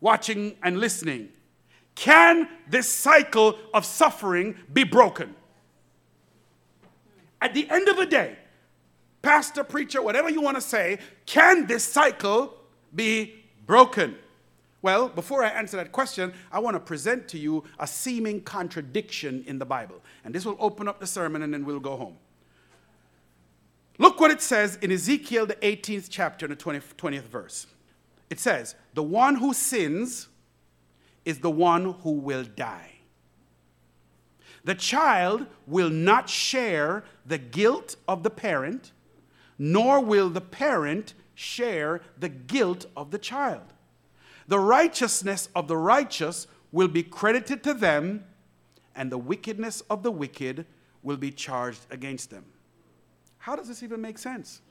watching 0.00 0.54
and 0.62 0.78
listening 0.78 1.30
can 1.98 2.48
this 2.68 2.88
cycle 2.88 3.58
of 3.74 3.84
suffering 3.84 4.54
be 4.72 4.84
broken? 4.84 5.34
At 7.40 7.54
the 7.54 7.68
end 7.68 7.88
of 7.88 7.96
the 7.96 8.06
day, 8.06 8.36
pastor, 9.20 9.64
preacher, 9.64 10.00
whatever 10.00 10.30
you 10.30 10.40
want 10.40 10.56
to 10.56 10.60
say, 10.60 11.00
can 11.26 11.66
this 11.66 11.82
cycle 11.82 12.54
be 12.94 13.34
broken? 13.66 14.16
Well, 14.80 15.08
before 15.08 15.42
I 15.42 15.48
answer 15.48 15.76
that 15.76 15.90
question, 15.90 16.32
I 16.52 16.60
want 16.60 16.76
to 16.76 16.80
present 16.80 17.26
to 17.30 17.38
you 17.38 17.64
a 17.80 17.86
seeming 17.88 18.42
contradiction 18.42 19.42
in 19.48 19.58
the 19.58 19.66
Bible. 19.66 20.00
And 20.24 20.32
this 20.32 20.44
will 20.44 20.56
open 20.60 20.86
up 20.86 21.00
the 21.00 21.06
sermon 21.06 21.42
and 21.42 21.52
then 21.52 21.64
we'll 21.64 21.80
go 21.80 21.96
home. 21.96 22.16
Look 23.98 24.20
what 24.20 24.30
it 24.30 24.40
says 24.40 24.76
in 24.76 24.92
Ezekiel, 24.92 25.46
the 25.46 25.56
18th 25.56 26.06
chapter, 26.08 26.46
and 26.46 26.56
the 26.56 26.64
20th, 26.64 26.94
20th 26.96 27.22
verse. 27.22 27.66
It 28.30 28.38
says, 28.38 28.76
The 28.94 29.02
one 29.02 29.34
who 29.34 29.52
sins 29.52 30.27
is 31.28 31.40
the 31.40 31.50
one 31.50 31.92
who 32.04 32.12
will 32.12 32.42
die. 32.42 32.92
The 34.64 34.74
child 34.74 35.44
will 35.66 35.90
not 35.90 36.30
share 36.30 37.04
the 37.26 37.36
guilt 37.36 37.96
of 38.08 38.22
the 38.22 38.30
parent, 38.30 38.92
nor 39.58 40.00
will 40.00 40.30
the 40.30 40.40
parent 40.40 41.12
share 41.34 42.00
the 42.18 42.30
guilt 42.30 42.86
of 42.96 43.10
the 43.10 43.18
child. 43.18 43.74
The 44.46 44.58
righteousness 44.58 45.50
of 45.54 45.68
the 45.68 45.76
righteous 45.76 46.46
will 46.72 46.88
be 46.88 47.02
credited 47.02 47.62
to 47.64 47.74
them, 47.74 48.24
and 48.96 49.12
the 49.12 49.18
wickedness 49.18 49.82
of 49.90 50.02
the 50.02 50.10
wicked 50.10 50.64
will 51.02 51.18
be 51.18 51.30
charged 51.30 51.84
against 51.90 52.30
them. 52.30 52.46
How 53.36 53.54
does 53.54 53.68
this 53.68 53.82
even 53.82 54.00
make 54.00 54.16
sense? 54.16 54.62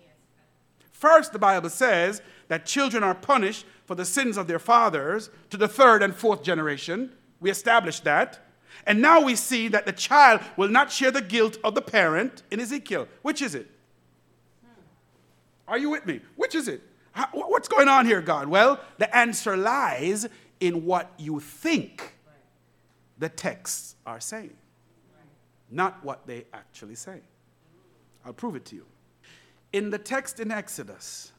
First, 0.92 1.34
the 1.34 1.40
Bible 1.40 1.70
says 1.70 2.24
that 2.48 2.66
children 2.66 3.04
are 3.04 3.14
punished 3.14 3.68
for 3.88 3.96
the 3.96 4.06
sins 4.06 4.38
of 4.38 4.48
their 4.48 4.60
fathers 4.60 5.32
to 5.50 5.58
the 5.58 5.68
third 5.68 6.04
and 6.04 6.14
fourth 6.14 6.44
generation. 6.44 7.12
We 7.40 7.50
established 7.50 8.04
that. 8.04 8.40
And 8.86 9.02
now 9.02 9.22
we 9.22 9.36
see 9.36 9.70
that 9.70 9.86
the 9.86 9.94
child 9.94 10.42
will 10.58 10.68
not 10.68 10.92
share 10.92 11.10
the 11.10 11.22
guilt 11.22 11.58
of 11.64 11.74
the 11.74 11.82
parent 11.82 12.44
in 12.52 12.60
Ezekiel. 12.60 13.08
Which 13.22 13.42
is 13.42 13.56
it? 13.56 13.72
Hmm. 14.62 14.82
Are 15.68 15.78
you 15.78 15.90
with 15.90 16.06
me? 16.06 16.20
Which 16.36 16.54
is 16.54 16.68
it? 16.68 16.82
How, 17.14 17.28
what's 17.32 17.68
going 17.68 17.88
on 17.88 18.06
here, 18.06 18.22
God? 18.22 18.48
Well, 18.48 18.80
the 18.98 19.16
answer 19.16 19.58
lies 19.58 20.28
in 20.60 20.86
what 20.86 21.12
you 21.18 21.40
think 21.40 22.14
the 23.18 23.30
texts 23.30 23.96
are 24.06 24.20
saying, 24.20 24.56
not 25.72 26.04
what 26.04 26.28
they 26.28 26.46
actually 26.54 26.96
say. 26.96 27.20
I'll 28.26 28.34
prove 28.34 28.56
it 28.56 28.66
to 28.66 28.76
you. 28.76 28.86
In 29.74 29.90
the 29.90 29.98
text 29.98 30.40
in 30.40 30.52
Exodus, 30.52 31.32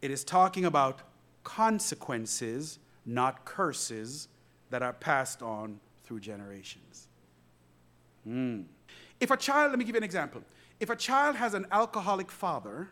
it 0.00 0.10
is 0.10 0.24
talking 0.24 0.64
about 0.64 1.02
consequences, 1.44 2.78
not 3.06 3.44
curses, 3.44 4.28
that 4.70 4.82
are 4.82 4.92
passed 4.92 5.42
on 5.42 5.78
through 6.02 6.20
generations. 6.20 7.06
Mm. 8.26 8.64
If 9.20 9.30
a 9.30 9.36
child, 9.36 9.70
let 9.70 9.78
me 9.78 9.84
give 9.84 9.94
you 9.94 9.98
an 9.98 10.04
example. 10.04 10.42
If 10.80 10.90
a 10.90 10.96
child 10.96 11.36
has 11.36 11.54
an 11.54 11.66
alcoholic 11.70 12.30
father, 12.30 12.88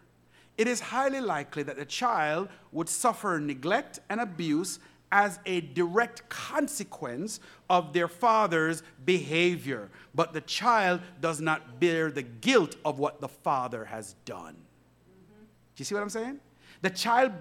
it 0.57 0.69
is 0.69 0.81
highly 0.81 1.21
likely 1.21 1.63
that 1.65 1.77
the 1.77 1.85
child 1.85 2.49
would 2.71 2.89
suffer 2.89 3.41
neglect 3.41 4.01
and 4.09 4.21
abuse 4.21 4.79
as 5.11 5.39
a 5.45 5.61
direct 5.61 6.27
consequence 6.29 7.41
of 7.69 7.93
their 7.93 8.09
father's 8.09 8.83
behavior. 9.05 9.91
But 10.15 10.33
the 10.33 10.41
child 10.41 11.01
does 11.21 11.41
not 11.41 11.81
bear 11.81 12.11
the 12.11 12.23
guilt 12.23 12.77
of 12.85 12.99
what 12.99 13.21
the 13.21 13.29
father 13.29 13.85
has 13.85 14.15
done. 14.25 14.55
Do 14.55 15.81
you 15.81 15.85
see 15.85 15.95
what 15.95 16.03
I'm 16.03 16.11
saying? 16.11 16.41
The 16.81 16.91
child 16.91 17.33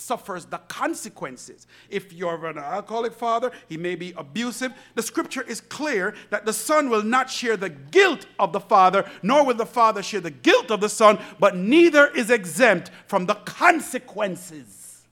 suffers 0.00 0.46
the 0.46 0.58
consequences. 0.58 1.66
If 1.88 2.12
you're 2.12 2.46
an 2.46 2.58
alcoholic 2.58 3.12
father, 3.12 3.52
he 3.68 3.76
may 3.76 3.94
be 3.94 4.12
abusive. 4.16 4.72
The 4.94 5.02
scripture 5.02 5.42
is 5.42 5.60
clear 5.60 6.14
that 6.30 6.46
the 6.46 6.52
son 6.52 6.90
will 6.90 7.02
not 7.02 7.30
share 7.30 7.56
the 7.56 7.68
guilt 7.68 8.26
of 8.38 8.52
the 8.52 8.60
father, 8.60 9.08
nor 9.22 9.44
will 9.44 9.54
the 9.54 9.66
father 9.66 10.02
share 10.02 10.20
the 10.20 10.30
guilt 10.30 10.70
of 10.70 10.80
the 10.80 10.88
son, 10.88 11.18
but 11.38 11.56
neither 11.56 12.08
is 12.08 12.30
exempt 12.30 12.90
from 13.06 13.26
the 13.26 13.34
consequences 13.34 15.02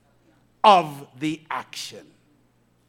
of 0.65 1.07
the 1.19 1.41
action. 1.51 2.07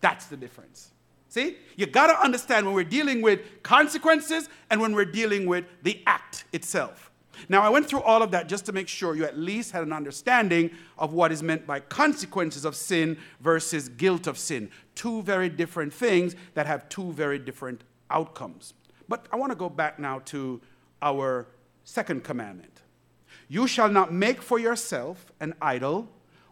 That's 0.01 0.25
the 0.27 0.37
difference. 0.37 0.91
See? 1.29 1.57
You 1.75 1.85
got 1.85 2.07
to 2.07 2.19
understand 2.19 2.65
when 2.65 2.73
we're 2.73 2.83
dealing 2.83 3.21
with 3.21 3.41
consequences 3.61 4.49
and 4.69 4.81
when 4.81 4.95
we're 4.95 5.05
dealing 5.05 5.45
with 5.45 5.65
the 5.83 6.01
act 6.07 6.45
itself. 6.51 7.08
Now, 7.47 7.61
I 7.61 7.69
went 7.69 7.87
through 7.87 8.01
all 8.01 8.21
of 8.21 8.31
that 8.31 8.47
just 8.49 8.65
to 8.65 8.71
make 8.71 8.87
sure 8.87 9.15
you 9.15 9.23
at 9.23 9.37
least 9.37 9.71
had 9.71 9.83
an 9.83 9.93
understanding 9.93 10.71
of 10.97 11.13
what 11.13 11.31
is 11.31 11.41
meant 11.41 11.65
by 11.65 11.79
consequences 11.79 12.65
of 12.65 12.75
sin 12.75 13.17
versus 13.39 13.87
guilt 13.89 14.27
of 14.27 14.37
sin. 14.37 14.69
Two 14.95 15.21
very 15.21 15.47
different 15.47 15.93
things 15.93 16.35
that 16.55 16.65
have 16.65 16.89
two 16.89 17.11
very 17.13 17.39
different 17.39 17.83
outcomes. 18.09 18.73
But 19.07 19.27
I 19.31 19.35
want 19.37 19.51
to 19.51 19.55
go 19.55 19.69
back 19.69 19.99
now 19.99 20.19
to 20.25 20.59
our 21.01 21.47
second 21.83 22.23
commandment 22.23 22.81
You 23.47 23.65
shall 23.65 23.89
not 23.89 24.13
make 24.13 24.41
for 24.41 24.59
yourself 24.59 25.31
an 25.39 25.55
idol 25.61 26.07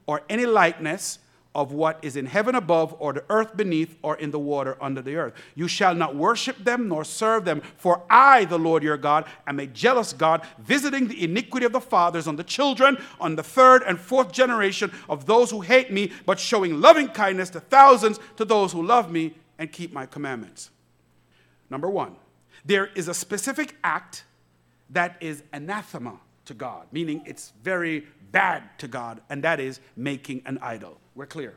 or 0.08 0.23
any 0.30 0.45
likeness 0.45 1.19
of 1.56 1.72
what 1.72 2.00
is 2.04 2.16
in 2.16 2.26
heaven 2.26 2.56
above, 2.56 2.96
or 3.00 3.14
the 3.14 3.24
earth 3.30 3.58
beneath, 3.58 3.98
or 4.02 4.16
in 4.18 4.32
the 4.32 4.40
water 4.40 4.78
under 4.80 5.02
the 5.02 5.16
earth. 5.16 5.34
You 5.56 5.68
shall 5.68 5.96
not 5.96 6.16
worship 6.16 6.58
them 6.64 6.88
nor 6.88 7.04
serve 7.04 7.46
them, 7.46 7.62
for 7.78 8.04
I, 8.10 8.46
the 8.46 8.60
Lord 8.60 8.84
your 8.84 8.98
God, 8.98 9.26
am 9.48 9.60
a 9.60 9.66
jealous 9.68 10.14
God, 10.14 10.46
visiting 10.60 11.08
the 11.08 11.24
iniquity 11.24 11.66
of 11.66 11.72
the 11.72 11.82
fathers 11.82 12.28
on 12.28 12.36
the 12.36 12.44
children, 12.44 12.98
on 13.20 13.36
the 13.36 13.44
third 13.44 13.84
and 13.84 14.00
fourth 14.00 14.32
generation 14.32 14.92
of 15.10 15.26
those 15.26 15.52
who 15.52 15.62
hate 15.62 15.92
me, 15.92 16.12
but 16.26 16.40
showing 16.40 16.80
loving 16.80 17.08
kindness 17.08 17.50
to 17.52 17.60
thousands 17.60 18.20
to 18.36 18.46
those 18.46 18.72
who 18.72 18.86
love 18.86 19.12
me 19.12 19.34
and 19.58 19.72
keep 19.72 19.94
my 19.94 20.06
commandments. 20.06 20.70
Number 21.70 21.90
one, 21.90 22.16
there 22.66 22.88
is 22.96 23.08
a 23.08 23.14
specific 23.14 23.76
act 23.84 24.24
that 24.90 25.18
is 25.20 25.44
anathema 25.52 26.20
to 26.46 26.54
God, 26.54 26.88
meaning 26.92 27.24
it's 27.26 27.54
very 27.64 28.06
bad 28.32 28.64
to 28.80 28.88
God, 28.88 29.22
and 29.30 29.44
that 29.44 29.60
is 29.60 29.80
making 29.96 30.42
an 30.46 30.58
idol. 30.62 31.00
We're 31.18 31.26
clear. 31.26 31.56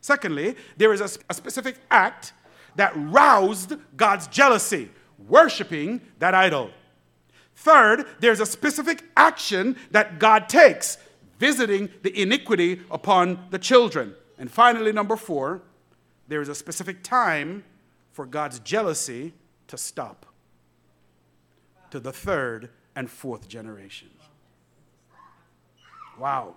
Secondly, 0.00 0.56
there 0.78 0.92
is 0.94 1.02
a, 1.02 1.10
a 1.28 1.34
specific 1.34 1.76
act 1.90 2.32
that 2.76 2.92
roused 2.96 3.74
God's 3.94 4.26
jealousy, 4.26 4.88
worshiping 5.28 6.00
that 6.18 6.34
idol. 6.34 6.70
Third, 7.54 8.06
there's 8.20 8.40
a 8.40 8.46
specific 8.46 9.04
action 9.14 9.76
that 9.90 10.18
God 10.18 10.48
takes, 10.48 10.96
visiting 11.38 11.90
the 12.02 12.20
iniquity 12.20 12.80
upon 12.90 13.46
the 13.50 13.58
children. 13.58 14.14
And 14.38 14.50
finally, 14.50 14.92
number 14.92 15.16
four, 15.16 15.60
there 16.26 16.40
is 16.40 16.48
a 16.48 16.54
specific 16.54 17.02
time 17.02 17.64
for 18.12 18.24
God's 18.24 18.60
jealousy 18.60 19.34
to 19.68 19.76
stop 19.76 20.24
to 21.90 22.00
the 22.00 22.12
third 22.12 22.70
and 22.96 23.10
fourth 23.10 23.46
generations. 23.46 24.22
Wow. 26.18 26.54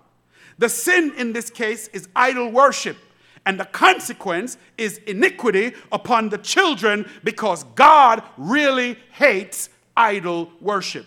The 0.58 0.70
sin 0.70 1.14
in 1.18 1.34
this 1.34 1.50
case 1.50 1.88
is 1.90 2.08
idol 2.16 2.52
worship. 2.52 2.98
And 3.46 3.60
the 3.60 3.66
consequence 3.66 4.58
is 4.78 4.98
iniquity 5.06 5.74
upon 5.92 6.30
the 6.30 6.38
children 6.40 7.08
because 7.24 7.64
God 7.76 8.24
really 8.38 8.98
hates 9.12 9.70
idol 9.96 10.50
worship. 10.60 11.06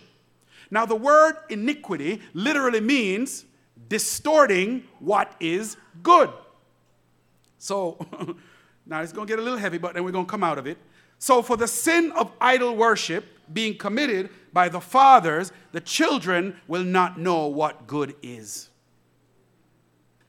Now, 0.71 0.85
the 0.85 0.95
word 0.95 1.35
iniquity 1.49 2.21
literally 2.33 2.79
means 2.79 3.45
distorting 3.89 4.83
what 4.99 5.35
is 5.39 5.75
good. 6.03 6.29
So, 7.57 7.97
now 8.85 9.01
it's 9.01 9.11
going 9.11 9.27
to 9.27 9.31
get 9.31 9.39
a 9.39 9.41
little 9.41 9.59
heavy, 9.59 9.77
but 9.77 9.93
then 9.93 10.03
we're 10.03 10.11
going 10.11 10.25
to 10.25 10.31
come 10.31 10.43
out 10.43 10.57
of 10.57 10.67
it. 10.67 10.77
So, 11.17 11.41
for 11.41 11.57
the 11.57 11.67
sin 11.67 12.11
of 12.13 12.31
idol 12.39 12.75
worship 12.75 13.25
being 13.51 13.77
committed 13.77 14.29
by 14.53 14.69
the 14.69 14.79
fathers, 14.79 15.51
the 15.71 15.81
children 15.81 16.55
will 16.67 16.83
not 16.83 17.19
know 17.19 17.47
what 17.47 17.87
good 17.87 18.15
is. 18.21 18.69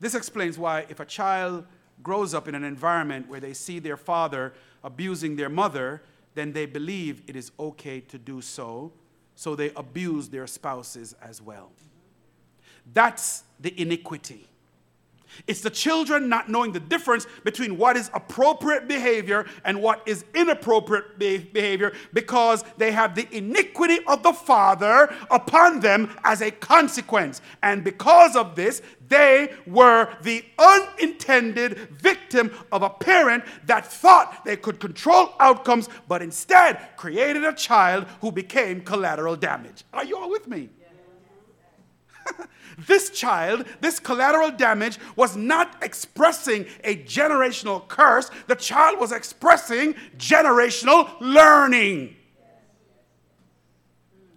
This 0.01 0.15
explains 0.15 0.59
why, 0.59 0.87
if 0.89 0.99
a 0.99 1.05
child 1.05 1.67
grows 2.03 2.33
up 2.33 2.49
in 2.49 2.55
an 2.55 2.65
environment 2.65 3.29
where 3.29 3.41
they 3.41 3.53
see 3.53 3.79
their 3.79 3.99
father 3.99 4.55
abusing 4.83 5.37
their 5.37 5.51
mother, 5.51 6.03
then 6.35 6.53
they 6.53 6.65
believe 6.67 7.23
it 7.27 7.37
is 7.37 7.53
okay 7.61 8.01
to 8.01 8.19
do 8.19 8.41
so, 8.41 8.93
so 9.35 9.55
they 9.55 9.71
abuse 9.77 10.29
their 10.29 10.47
spouses 10.47 11.15
as 11.23 11.43
well. 11.43 11.71
That's 12.93 13.45
the 13.61 13.79
iniquity. 13.81 14.49
It's 15.47 15.61
the 15.61 15.71
children 15.71 16.29
not 16.29 16.49
knowing 16.49 16.73
the 16.73 16.81
difference 16.81 17.27
between 17.45 17.77
what 17.77 17.97
is 17.97 18.11
appropriate 18.15 18.89
behavior 18.89 19.47
and 19.65 19.81
what 19.81 20.03
is 20.07 20.25
inappropriate 20.35 21.19
behavior 21.19 21.93
because 22.13 22.65
they 22.77 22.93
have 22.93 23.15
the 23.15 23.27
iniquity 23.37 23.99
of 24.07 24.23
the 24.23 24.33
father 24.33 25.15
upon 25.31 25.81
them 25.81 26.15
as 26.25 26.43
a 26.43 26.51
consequence. 26.51 27.41
And 27.63 27.85
because 27.85 28.37
of 28.37 28.55
this, 28.55 28.83
they 29.09 29.53
were 29.67 30.09
the 30.23 30.45
unintended 30.59 31.77
victim 31.91 32.53
of 32.71 32.83
a 32.83 32.91
parent 32.91 33.45
that 33.67 33.87
thought 33.87 34.45
they 34.45 34.57
could 34.57 34.79
control 34.79 35.35
outcomes, 35.41 35.89
but 36.09 36.23
instead 36.23 36.97
created 36.97 37.45
a 37.45 37.53
child 37.53 38.07
who 38.21 38.31
became 38.31 38.81
collateral 38.81 39.37
damage. 39.37 39.85
Are 39.93 40.05
you 40.05 40.17
all 40.17 40.31
with 40.31 40.47
me? 40.47 40.71
This 42.87 43.11
child, 43.11 43.67
this 43.81 43.99
collateral 43.99 44.51
damage, 44.51 44.99
was 45.17 45.37
not 45.37 45.77
expressing 45.83 46.67
a 46.85 46.97
generational 46.97 47.87
curse. 47.89 48.31
The 48.47 48.55
child 48.55 48.99
was 48.99 49.13
expressing 49.13 49.95
generational 50.17 51.11
learning. 51.21 52.17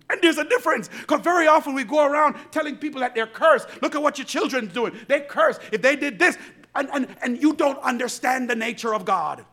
And 0.09 0.21
there's 0.21 0.37
a 0.37 0.43
difference 0.43 0.89
because 0.89 1.21
very 1.21 1.47
often 1.47 1.73
we 1.73 1.83
go 1.83 2.05
around 2.05 2.35
telling 2.51 2.75
people 2.75 2.99
that 3.01 3.15
they're 3.15 3.27
cursed. 3.27 3.67
Look 3.81 3.95
at 3.95 4.01
what 4.01 4.17
your 4.17 4.25
children's 4.25 4.73
doing. 4.73 4.93
They 5.07 5.21
curse. 5.21 5.59
If 5.71 5.81
they 5.81 5.95
did 5.95 6.19
this, 6.19 6.37
and, 6.75 6.89
and, 6.91 7.07
and 7.21 7.41
you 7.41 7.53
don't 7.53 7.79
understand 7.79 8.49
the 8.49 8.55
nature 8.55 8.93
of 8.93 9.05
God 9.05 9.45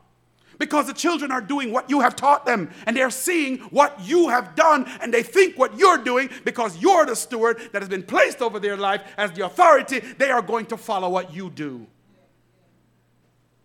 because 0.60 0.86
the 0.86 0.92
children 0.92 1.32
are 1.32 1.40
doing 1.40 1.72
what 1.72 1.88
you 1.88 2.00
have 2.00 2.14
taught 2.14 2.44
them 2.44 2.70
and 2.86 2.94
they're 2.94 3.10
seeing 3.10 3.58
what 3.70 3.98
you 4.04 4.28
have 4.28 4.54
done 4.54 4.86
and 5.00 5.12
they 5.12 5.22
think 5.22 5.58
what 5.58 5.76
you're 5.76 5.96
doing 5.96 6.28
because 6.44 6.76
you're 6.76 7.06
the 7.06 7.16
steward 7.16 7.58
that 7.72 7.80
has 7.80 7.88
been 7.88 8.02
placed 8.02 8.42
over 8.42 8.60
their 8.60 8.76
life 8.76 9.02
as 9.16 9.32
the 9.32 9.44
authority, 9.44 10.00
they 10.18 10.30
are 10.30 10.42
going 10.42 10.66
to 10.66 10.76
follow 10.76 11.08
what 11.08 11.34
you 11.34 11.48
do. 11.48 11.86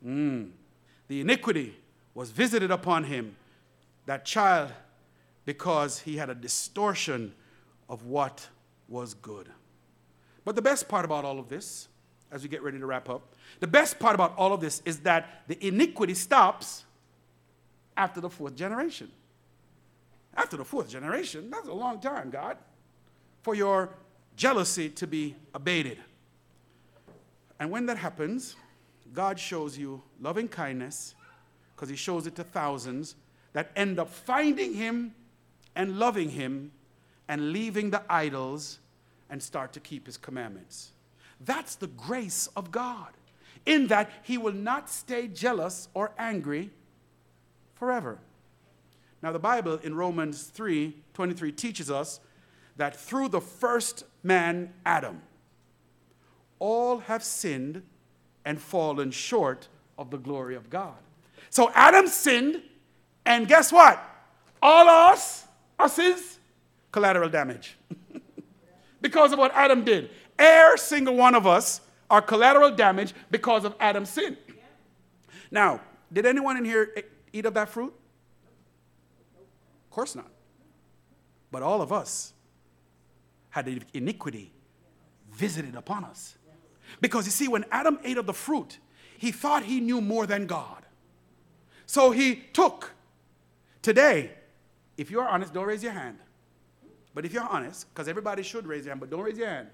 Mm. 0.04 0.52
The 1.10 1.20
iniquity 1.20 1.76
was 2.14 2.32
visited 2.32 2.72
upon 2.72 3.04
him, 3.04 3.36
that 4.06 4.24
child, 4.24 4.72
because 5.44 6.00
he 6.00 6.16
had 6.16 6.30
a 6.30 6.36
distortion 6.36 7.34
of 7.90 8.06
what 8.06 8.48
was 8.88 9.14
good. 9.16 9.50
But 10.46 10.56
the 10.56 10.62
best 10.62 10.88
part 10.88 11.04
about 11.04 11.26
all 11.26 11.40
of 11.40 11.50
this, 11.50 11.90
as 12.32 12.42
we 12.42 12.48
get 12.48 12.64
ready 12.64 12.80
to 12.80 12.86
wrap 12.86 13.10
up, 13.10 13.35
the 13.60 13.68
best 13.68 14.00
part 14.00 14.16
about 14.16 14.36
all 14.38 14.54
of 14.54 14.62
this 14.62 14.82
is 14.86 15.00
that 15.02 15.44
the 15.48 15.66
iniquity 15.66 16.14
stops 16.14 16.86
after 17.98 18.20
the 18.20 18.30
fourth 18.30 18.56
generation. 18.56 19.12
After 20.36 20.58
the 20.58 20.66
fourth 20.66 20.90
generation, 20.90 21.50
that's 21.50 21.68
a 21.68 21.74
long 21.74 22.00
time, 22.00 22.30
God, 22.30 22.58
for 23.42 23.56
your 23.56 23.90
jealousy 24.36 24.90
to 24.90 25.08
be 25.08 25.36
abated. 25.54 25.98
And 27.60 27.72
when 27.72 27.86
that 27.86 27.98
happens, 27.98 28.56
God 29.14 29.40
shows 29.40 29.78
you 29.78 30.02
loving 30.20 30.50
kindness, 30.50 31.16
because 31.74 31.88
He 31.88 31.96
shows 31.96 32.28
it 32.28 32.36
to 32.36 32.44
thousands 32.44 33.16
that 33.54 33.72
end 33.78 33.98
up 33.98 34.10
finding 34.10 34.74
Him 34.74 35.14
and 35.76 35.98
loving 35.98 36.30
Him 36.30 36.72
and 37.30 37.54
leaving 37.54 37.92
the 37.92 38.04
idols 38.10 38.80
and 39.30 39.42
start 39.42 39.72
to 39.74 39.80
keep 39.80 40.06
His 40.06 40.18
commandments. 40.18 40.92
That's 41.40 41.76
the 41.76 41.88
grace 41.88 42.50
of 42.58 42.72
God, 42.72 43.10
in 43.66 43.88
that 43.88 44.10
He 44.24 44.38
will 44.38 44.54
not 44.54 44.90
stay 44.90 45.28
jealous 45.28 45.88
or 45.94 46.12
angry 46.18 46.72
forever. 47.76 48.20
Now, 49.22 49.32
the 49.32 49.40
Bible 49.40 49.80
in 49.84 49.96
Romans 49.96 50.44
3 50.44 50.96
23 51.14 51.52
teaches 51.52 51.90
us 51.90 52.20
that 52.78 52.96
through 52.96 53.30
the 53.30 53.42
first 53.42 54.04
man, 54.22 54.74
Adam, 54.86 55.22
all 56.60 57.00
have 57.00 57.24
sinned 57.24 57.84
and 58.44 58.60
fallen 58.60 59.12
short 59.12 59.68
of 59.98 60.12
the 60.12 60.18
glory 60.18 60.56
of 60.56 60.70
God. 60.70 60.98
So 61.50 61.72
Adam 61.74 62.08
sinned, 62.08 62.62
and 63.26 63.48
guess 63.48 63.72
what? 63.72 64.00
All 64.62 64.90
us, 64.90 65.46
us 65.80 65.98
is 66.00 66.40
collateral 66.92 67.30
damage. 67.30 67.78
because 69.02 69.32
of 69.32 69.40
what 69.40 69.52
Adam 69.54 69.84
did. 69.84 70.10
Every 70.38 70.80
single 70.80 71.16
one 71.16 71.36
of 71.36 71.46
us 71.46 71.80
are 72.10 72.22
collateral 72.22 72.72
damage 72.72 73.14
because 73.32 73.66
of 73.66 73.76
Adam's 73.80 74.10
sin. 74.10 74.38
Now, 75.52 75.82
did 76.12 76.26
anyone 76.26 76.58
in 76.58 76.66
here 76.66 76.94
eat 77.34 77.46
of 77.46 77.54
that 77.54 77.70
fruit? 77.70 77.94
Of 79.86 79.92
course 79.92 80.16
not. 80.16 80.30
But 81.52 81.64
all 81.64 81.82
of 81.82 81.92
us 81.92 82.34
had 83.50 83.66
the 83.66 83.82
iniquity 83.94 84.52
visited 85.32 85.76
upon 85.76 86.04
us. 86.04 86.38
Because 87.02 87.26
you 87.26 87.32
see, 87.32 87.48
when 87.48 87.66
Adam 87.72 88.00
ate 88.04 88.18
of 88.18 88.26
the 88.26 88.34
fruit, 88.34 88.80
he 89.18 89.32
thought 89.32 89.64
he 89.64 89.80
knew 89.80 90.02
more 90.02 90.26
than 90.28 90.46
God. 90.46 90.84
So 91.86 92.12
he 92.12 92.36
took. 92.36 92.92
Today, 93.82 94.32
if 94.98 95.12
you're 95.12 95.28
honest, 95.28 95.54
don't 95.54 95.66
raise 95.66 95.84
your 95.84 95.94
hand. 95.94 96.18
But 97.14 97.26
if 97.26 97.34
you're 97.34 97.48
honest, 97.48 97.88
because 97.94 98.08
everybody 98.08 98.44
should 98.44 98.68
raise 98.68 98.84
their 98.84 98.92
hand, 98.92 99.00
but 99.00 99.10
don't 99.10 99.22
raise 99.22 99.38
your 99.38 99.48
hand. 99.48 99.68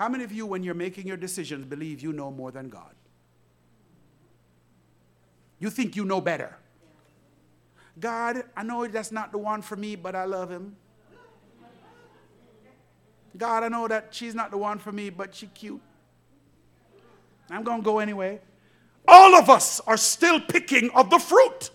How 0.00 0.08
many 0.08 0.24
of 0.24 0.32
you, 0.32 0.46
when 0.46 0.62
you're 0.62 0.72
making 0.72 1.06
your 1.06 1.18
decisions, 1.18 1.66
believe 1.66 2.00
you 2.00 2.14
know 2.14 2.30
more 2.30 2.50
than 2.50 2.70
God? 2.70 2.94
You 5.58 5.68
think 5.68 5.94
you 5.94 6.06
know 6.06 6.22
better. 6.22 6.56
God, 7.98 8.44
I 8.56 8.62
know 8.62 8.86
that's 8.86 9.12
not 9.12 9.30
the 9.30 9.36
one 9.36 9.60
for 9.60 9.76
me, 9.76 9.96
but 9.96 10.16
I 10.16 10.24
love 10.24 10.50
him. 10.50 10.74
God, 13.36 13.62
I 13.62 13.68
know 13.68 13.88
that 13.88 14.06
she's 14.12 14.34
not 14.34 14.50
the 14.50 14.56
one 14.56 14.78
for 14.78 14.90
me, 14.90 15.10
but 15.10 15.34
she's 15.34 15.50
cute. 15.54 15.82
I'm 17.50 17.62
going 17.62 17.82
to 17.82 17.84
go 17.84 17.98
anyway. 17.98 18.40
All 19.06 19.34
of 19.34 19.50
us 19.50 19.80
are 19.80 19.98
still 19.98 20.40
picking 20.40 20.88
of 20.92 21.10
the 21.10 21.18
fruit. 21.18 21.72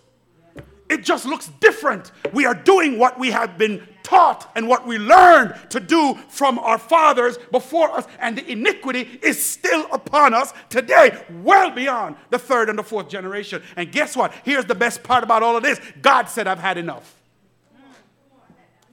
It 0.88 1.04
just 1.04 1.26
looks 1.26 1.50
different. 1.60 2.12
We 2.32 2.46
are 2.46 2.54
doing 2.54 2.98
what 2.98 3.18
we 3.18 3.30
have 3.30 3.58
been 3.58 3.86
taught 4.02 4.50
and 4.54 4.68
what 4.68 4.86
we 4.86 4.98
learned 4.98 5.54
to 5.70 5.80
do 5.80 6.14
from 6.28 6.60
our 6.60 6.78
fathers 6.78 7.38
before 7.50 7.90
us, 7.90 8.06
and 8.20 8.38
the 8.38 8.50
iniquity 8.50 9.18
is 9.20 9.44
still 9.44 9.86
upon 9.92 10.32
us 10.32 10.52
today, 10.68 11.24
well 11.42 11.70
beyond 11.70 12.14
the 12.30 12.38
third 12.38 12.68
and 12.68 12.78
the 12.78 12.84
fourth 12.84 13.08
generation. 13.08 13.62
And 13.74 13.90
guess 13.90 14.16
what? 14.16 14.32
Here's 14.44 14.64
the 14.64 14.76
best 14.76 15.02
part 15.02 15.24
about 15.24 15.42
all 15.42 15.56
of 15.56 15.64
this 15.64 15.80
God 16.00 16.28
said, 16.28 16.46
I've 16.46 16.60
had 16.60 16.78
enough. 16.78 17.15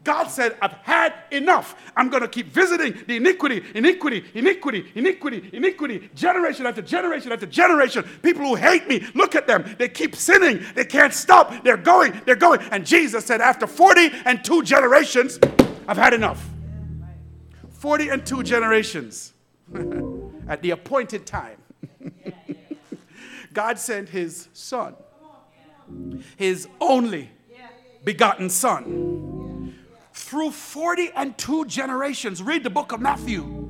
God 0.03 0.27
said, 0.27 0.57
I've 0.61 0.73
had 0.73 1.13
enough. 1.31 1.75
I'm 1.95 2.09
going 2.09 2.23
to 2.23 2.27
keep 2.27 2.47
visiting 2.47 3.03
the 3.07 3.15
iniquity, 3.15 3.63
iniquity, 3.73 4.25
iniquity, 4.33 4.91
iniquity, 4.95 5.49
iniquity, 5.53 6.09
generation 6.13 6.65
after 6.65 6.81
generation 6.81 7.31
after 7.31 7.45
generation. 7.45 8.03
People 8.21 8.45
who 8.45 8.55
hate 8.55 8.87
me, 8.87 9.05
look 9.15 9.33
at 9.33 9.47
them. 9.47 9.75
They 9.77 9.87
keep 9.87 10.15
sinning. 10.15 10.63
They 10.75 10.83
can't 10.83 11.13
stop. 11.13 11.63
They're 11.63 11.77
going, 11.77 12.19
they're 12.25 12.35
going. 12.35 12.59
And 12.71 12.85
Jesus 12.85 13.25
said, 13.25 13.39
after 13.39 13.65
40 13.65 14.09
and 14.25 14.43
two 14.43 14.61
generations, 14.63 15.39
I've 15.87 15.97
had 15.97 16.13
enough. 16.13 16.49
40 17.69 18.09
and 18.09 18.25
two 18.25 18.43
generations 18.43 19.33
at 20.49 20.61
the 20.61 20.71
appointed 20.71 21.25
time. 21.25 21.57
God 23.53 23.79
sent 23.79 24.09
his 24.09 24.49
son, 24.51 24.95
his 26.35 26.67
only 26.81 27.29
begotten 28.03 28.49
son 28.49 29.42
through 30.33 30.49
40 30.49 31.11
and 31.15 31.37
two 31.37 31.63
generations. 31.65 32.41
Read 32.41 32.63
the 32.63 32.69
book 32.71 32.91
of 32.91 32.99
Matthew. 32.99 33.69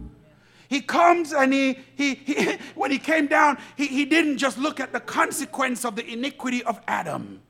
He 0.69 0.79
comes 0.79 1.33
and 1.33 1.51
he, 1.51 1.77
he, 1.95 2.15
he 2.15 2.53
when 2.75 2.89
he 2.89 2.99
came 2.99 3.27
down, 3.27 3.57
he, 3.75 3.85
he 3.85 4.05
didn't 4.05 4.37
just 4.37 4.57
look 4.57 4.79
at 4.79 4.93
the 4.93 5.01
consequence 5.01 5.83
of 5.83 5.97
the 5.97 6.09
iniquity 6.09 6.63
of 6.63 6.79
Adam, 6.87 7.41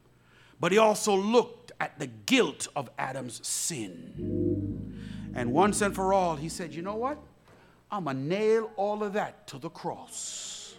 but 0.59 0.71
he 0.71 0.79
also 0.79 1.15
looked 1.15 1.73
at 1.79 1.99
the 1.99 2.07
guilt 2.07 2.67
of 2.75 2.89
Adam's 2.97 3.45
sin. 3.47 5.31
And 5.35 5.53
once 5.53 5.83
and 5.83 5.93
for 5.93 6.11
all, 6.11 6.35
he 6.35 6.49
said, 6.49 6.73
You 6.73 6.81
know 6.81 6.95
what? 6.95 7.19
I'm 7.91 8.05
going 8.05 8.17
to 8.17 8.23
nail 8.23 8.71
all 8.77 9.03
of 9.03 9.13
that 9.13 9.45
to 9.49 9.59
the 9.59 9.69
cross. 9.69 10.73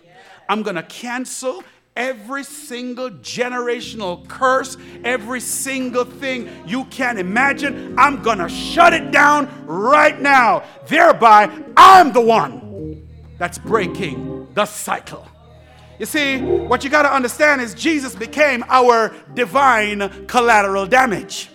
I'm 0.49 0.65
going 0.65 0.77
to 0.77 0.83
cancel 0.83 1.63
every 1.97 2.43
single 2.43 3.09
generational 3.11 4.27
curse, 4.27 4.77
every 5.05 5.41
single 5.41 6.05
thing 6.05 6.51
you 6.67 6.85
can 6.87 7.19
imagine. 7.19 7.95
I'm 7.99 8.23
going 8.23 8.39
to 8.39 8.49
shut 8.49 8.93
it 8.93 9.11
down 9.11 9.49
right 9.67 10.21
now. 10.21 10.65
Thereby, 10.89 11.51
I'm 11.77 12.13
the 12.13 12.21
one 12.21 13.07
that's 13.39 13.59
breaking 13.59 14.49
the 14.55 14.67
cycle. 14.67 15.27
You 15.99 16.07
see, 16.07 16.41
what 16.41 16.83
you 16.83 16.91
got 16.91 17.03
to 17.03 17.13
understand 17.13 17.61
is 17.61 17.73
Jesus 17.75 18.17
became 18.17 18.65
our 18.69 19.15
divine 19.35 20.27
collateral 20.27 20.87
damage. 20.87 21.51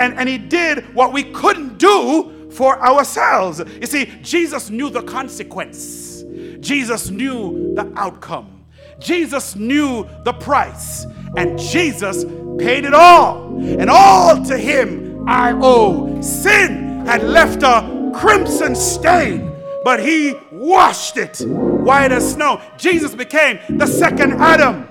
And, 0.00 0.14
and 0.14 0.28
he 0.28 0.38
did 0.38 0.92
what 0.94 1.12
we 1.12 1.22
couldn't 1.22 1.78
do 1.78 2.50
for 2.50 2.80
ourselves. 2.82 3.62
You 3.80 3.86
see, 3.86 4.06
Jesus 4.22 4.70
knew 4.70 4.90
the 4.90 5.02
consequence, 5.02 6.24
Jesus 6.58 7.10
knew 7.10 7.74
the 7.74 7.92
outcome. 7.96 8.53
Jesus 8.98 9.56
knew 9.56 10.08
the 10.24 10.32
price, 10.32 11.06
and 11.36 11.58
Jesus 11.58 12.24
paid 12.58 12.84
it 12.84 12.94
all. 12.94 13.56
And 13.58 13.90
all 13.90 14.44
to 14.44 14.56
him 14.56 15.28
I 15.28 15.52
owe. 15.54 16.20
Sin 16.20 17.04
had 17.06 17.22
left 17.22 17.62
a 17.62 18.12
crimson 18.14 18.74
stain, 18.74 19.52
but 19.84 20.00
he 20.00 20.34
washed 20.52 21.16
it 21.16 21.40
white 21.46 22.12
as 22.12 22.32
snow. 22.32 22.60
Jesus 22.76 23.14
became 23.14 23.58
the 23.68 23.86
second 23.86 24.34
Adam. 24.34 24.88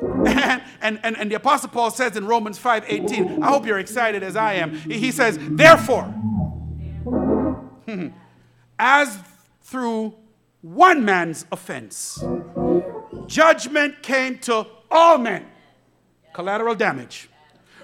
And, 0.00 0.62
and, 0.80 1.00
and, 1.02 1.16
and 1.16 1.30
the 1.30 1.36
Apostle 1.36 1.68
Paul 1.70 1.90
says 1.90 2.16
in 2.16 2.26
Romans 2.26 2.58
5 2.58 2.84
18, 2.86 3.42
I 3.42 3.48
hope 3.48 3.66
you're 3.66 3.78
excited 3.78 4.22
as 4.22 4.36
I 4.36 4.54
am. 4.54 4.74
He 4.74 5.10
says, 5.10 5.38
Therefore, 5.40 6.14
as 8.78 9.18
through 9.62 10.14
one 10.62 11.04
man's 11.04 11.46
offense, 11.50 12.22
judgment 13.26 14.02
came 14.02 14.38
to 14.40 14.66
all 14.90 15.18
men, 15.18 15.46
collateral 16.34 16.74
damage, 16.74 17.28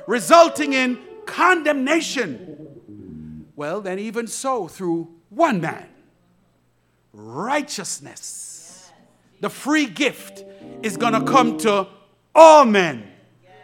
resulting 0.07 0.73
in 0.73 0.99
condemnation. 1.25 3.47
Well, 3.57 3.81
then, 3.81 3.99
even 3.99 4.27
so, 4.27 4.69
through 4.69 5.09
one 5.31 5.61
man, 5.61 5.89
righteousness, 7.13 8.91
the 9.41 9.49
free 9.49 9.87
gift, 9.87 10.45
is 10.83 10.99
going 10.99 11.15
to 11.15 11.25
come 11.25 11.57
to 11.59 11.89
all 12.35 12.67
men, 12.67 13.11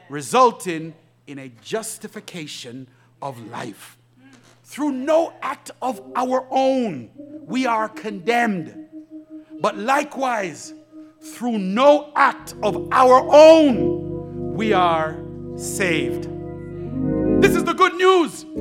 resulting 0.09 0.94
in 1.27 1.38
a 1.38 1.51
justification 1.62 2.88
of 3.20 3.46
life. 3.51 3.98
Through 4.64 4.92
no 4.92 5.35
act 5.42 5.70
of 5.83 6.01
our 6.16 6.46
own, 6.51 7.11
we 7.46 7.66
are 7.66 7.90
condemned. 7.90 8.88
But 9.62 9.79
likewise, 9.79 10.75
through 11.20 11.59
no 11.59 12.12
act 12.16 12.55
of 12.64 12.88
our 12.90 13.25
own, 13.33 14.55
we 14.55 14.72
are 14.72 15.16
saved. 15.57 16.25
This 17.40 17.55
is 17.55 17.62
the 17.62 17.72
good 17.72 17.94
news. 17.94 18.44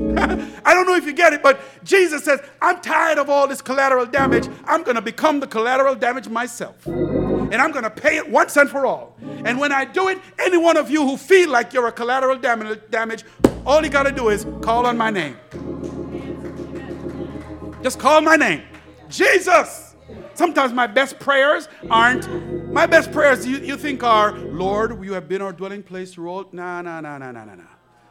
I 0.64 0.76
don't 0.76 0.86
know 0.86 0.96
if 0.96 1.08
you 1.08 1.14
get 1.14 1.34
it, 1.34 1.42
but 1.42 1.60
Jesus 1.84 2.24
says, 2.24 2.40
I'm 2.62 2.82
tired 2.82 3.18
of 3.18 3.32
all 3.32 3.48
this 3.48 3.64
collateral 3.64 4.06
damage. 4.06 4.48
I'm 4.66 4.84
going 4.84 4.94
to 4.94 5.02
become 5.02 5.40
the 5.40 5.48
collateral 5.48 5.96
damage 5.96 6.30
myself. 6.30 6.86
And 6.86 7.56
I'm 7.56 7.72
going 7.72 7.84
to 7.84 7.90
pay 7.90 8.18
it 8.18 8.30
once 8.30 8.56
and 8.56 8.70
for 8.70 8.86
all. 8.86 9.18
And 9.44 9.60
when 9.60 9.72
I 9.72 9.86
do 9.86 10.08
it, 10.08 10.20
any 10.38 10.58
one 10.58 10.78
of 10.78 10.92
you 10.92 11.02
who 11.02 11.18
feel 11.18 11.50
like 11.50 11.74
you're 11.74 11.88
a 11.88 11.92
collateral 11.92 12.38
damage, 12.38 13.26
all 13.66 13.84
you 13.84 13.90
got 13.90 14.04
to 14.04 14.12
do 14.12 14.30
is 14.30 14.46
call 14.62 14.86
on 14.86 15.00
my 15.00 15.10
name. 15.10 15.36
Just 17.82 17.98
call 17.98 18.22
my 18.22 18.36
name. 18.36 18.62
Jesus. 19.10 19.91
Sometimes 20.42 20.74
my 20.74 20.88
best 20.88 21.20
prayers 21.20 21.70
aren't, 21.92 22.28
my 22.74 22.88
best 22.88 23.12
prayers 23.12 23.46
you, 23.46 23.58
you 23.58 23.78
think 23.78 24.02
are, 24.02 24.32
Lord, 24.36 25.06
you 25.06 25.14
have 25.14 25.30
been 25.30 25.40
our 25.40 25.54
dwelling 25.54 25.84
place 25.84 26.16
through 26.16 26.32
all. 26.32 26.50
Nah, 26.52 26.82
nah, 26.82 27.00
nah, 27.00 27.20
nah, 27.20 27.32
nah, 27.32 27.46
nah, 27.46 27.54
nah. 27.54 27.64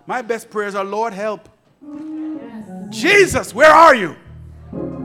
My 0.07 0.23
best 0.23 0.49
prayers 0.49 0.77
are, 0.77 0.85
Lord, 0.85 1.13
help. 1.13 1.49
Jesus, 2.89 3.53
where 3.53 3.73
are 3.73 3.97
you? 3.97 4.15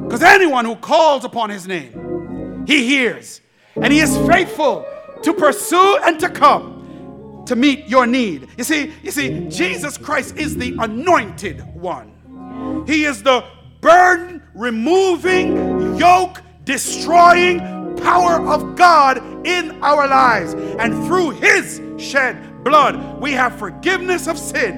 Because 0.04 0.22
anyone 0.22 0.66
who 0.66 0.76
calls 0.76 1.26
upon 1.26 1.50
his 1.50 1.68
name, 1.68 2.64
he 2.68 2.86
hears. 2.86 3.42
And 3.74 3.92
he 3.92 4.02
is 4.02 4.16
faithful 4.28 4.86
to 5.24 5.34
pursue 5.34 5.98
and 6.04 6.20
to 6.20 6.30
come 6.30 7.44
to 7.48 7.56
meet 7.56 7.88
your 7.88 8.06
need. 8.06 8.50
You 8.56 8.64
see, 8.64 8.94
you 9.02 9.10
see, 9.10 9.48
Jesus 9.50 9.98
Christ 9.98 10.38
is 10.38 10.56
the 10.58 10.76
anointed 10.78 11.66
one. 11.74 12.84
He 12.86 13.06
is 13.06 13.24
the 13.24 13.44
burden 13.82 14.44
removing, 14.54 15.98
yoke 15.98 16.44
destroying 16.66 17.60
power 17.98 18.46
of 18.48 18.76
God 18.76 19.18
in 19.48 19.82
our 19.84 20.08
lives. 20.08 20.54
And 20.54 21.06
through 21.06 21.32
his 21.32 21.82
shed 21.98 22.64
blood, 22.64 23.22
we 23.22 23.32
have 23.32 23.58
forgiveness 23.58 24.28
of 24.28 24.38
sin 24.38 24.78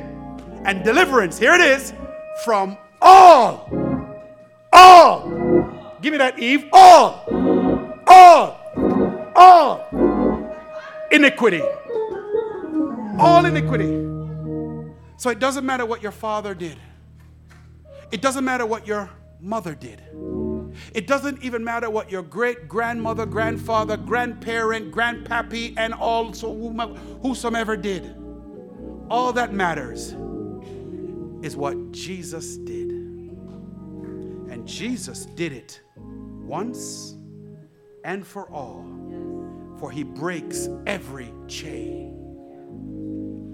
and 0.65 0.83
deliverance. 0.83 1.39
Here 1.39 1.53
it 1.53 1.61
is 1.61 1.93
from 2.43 2.77
all, 3.01 3.69
all, 4.71 5.29
give 6.01 6.11
me 6.11 6.17
that, 6.17 6.37
Eve, 6.39 6.65
all, 6.71 7.23
all, 8.07 9.31
all 9.35 9.87
iniquity. 11.11 11.63
All 13.19 13.45
iniquity. 13.45 13.87
So 15.17 15.31
it 15.31 15.39
doesn't 15.39 15.65
matter 15.65 15.85
what 15.85 16.03
your 16.03 16.11
father 16.11 16.53
did, 16.53 16.77
it 18.11 18.21
doesn't 18.21 18.45
matter 18.45 18.65
what 18.65 18.85
your 18.85 19.09
mother 19.39 19.73
did. 19.73 20.01
It 20.93 21.07
doesn't 21.07 21.43
even 21.43 21.63
matter 21.63 21.89
what 21.89 22.11
your 22.11 22.23
great 22.23 22.67
grandmother, 22.67 23.25
grandfather, 23.25 23.97
grandparent, 23.97 24.91
grandpappy, 24.91 25.73
and 25.77 25.93
also 25.93 26.53
whosoever 27.21 27.77
did. 27.77 28.15
All 29.09 29.31
that 29.33 29.53
matters 29.53 30.15
is 31.43 31.55
what 31.55 31.91
Jesus 31.91 32.57
did. 32.57 32.91
And 34.49 34.67
Jesus 34.67 35.25
did 35.25 35.53
it 35.53 35.81
once 35.95 37.15
and 38.03 38.25
for 38.25 38.49
all, 38.49 38.85
for 39.79 39.91
he 39.91 40.03
breaks 40.03 40.67
every 40.85 41.33
chain. 41.47 42.13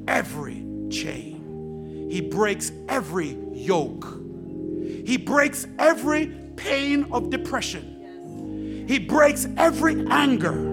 Every 0.07 0.65
chain. 0.89 2.07
He 2.09 2.21
breaks 2.21 2.71
every 2.87 3.37
yoke. 3.51 4.05
He 5.05 5.17
breaks 5.17 5.65
every 5.79 6.31
pain 6.55 7.07
of 7.11 7.29
depression. 7.29 8.85
He 8.87 8.99
breaks 8.99 9.47
every 9.57 10.05
anger. 10.07 10.71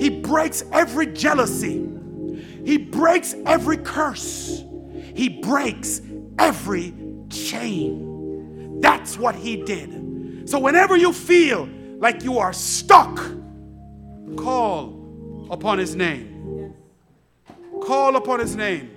He 0.00 0.10
breaks 0.10 0.64
every 0.72 1.06
jealousy. 1.06 1.88
He 2.64 2.76
breaks 2.76 3.34
every 3.46 3.78
curse. 3.78 4.62
He 5.14 5.28
breaks 5.28 6.00
every 6.38 6.94
chain. 7.30 8.80
That's 8.80 9.18
what 9.18 9.34
he 9.34 9.62
did. 9.64 10.48
So, 10.48 10.58
whenever 10.58 10.96
you 10.96 11.12
feel 11.12 11.68
like 11.98 12.22
you 12.22 12.38
are 12.38 12.52
stuck, 12.52 13.16
call 14.36 15.48
upon 15.50 15.78
his 15.78 15.96
name. 15.96 16.74
Call 17.82 18.16
upon 18.16 18.40
his 18.40 18.54
name. 18.54 18.90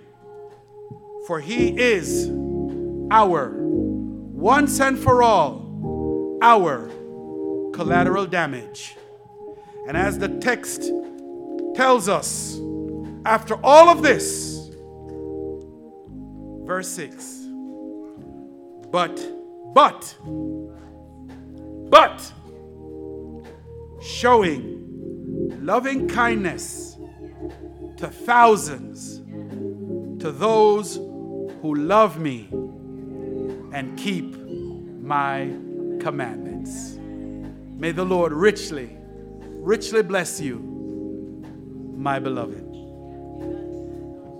For 1.27 1.39
he 1.39 1.69
is 1.79 2.29
our 3.11 3.53
once 3.61 4.79
and 4.79 4.97
for 4.97 5.23
all 5.23 5.60
our 6.41 6.89
collateral 7.73 8.25
damage. 8.25 8.95
And 9.87 9.97
as 9.97 10.19
the 10.19 10.29
text 10.39 10.91
tells 11.75 12.09
us, 12.09 12.59
after 13.25 13.55
all 13.63 13.89
of 13.89 14.01
this, 14.01 14.69
verse 16.65 16.87
6 16.89 17.41
but, 18.91 19.25
but, 19.73 20.17
but, 21.89 22.33
showing 24.01 24.81
loving 25.61 26.09
kindness 26.09 26.97
to 27.95 28.07
thousands, 28.07 29.19
to 30.21 30.31
those 30.31 30.95
who 30.95 31.75
love 31.75 32.19
me 32.19 32.49
and 33.71 33.97
keep 33.97 34.35
my 35.01 35.45
commandments. 36.01 36.97
May 37.79 37.91
the 37.91 38.03
Lord 38.03 38.33
richly, 38.33 38.97
richly 38.97 40.03
bless 40.03 40.41
you, 40.41 40.59
my 41.95 42.19
beloved. 42.19 42.70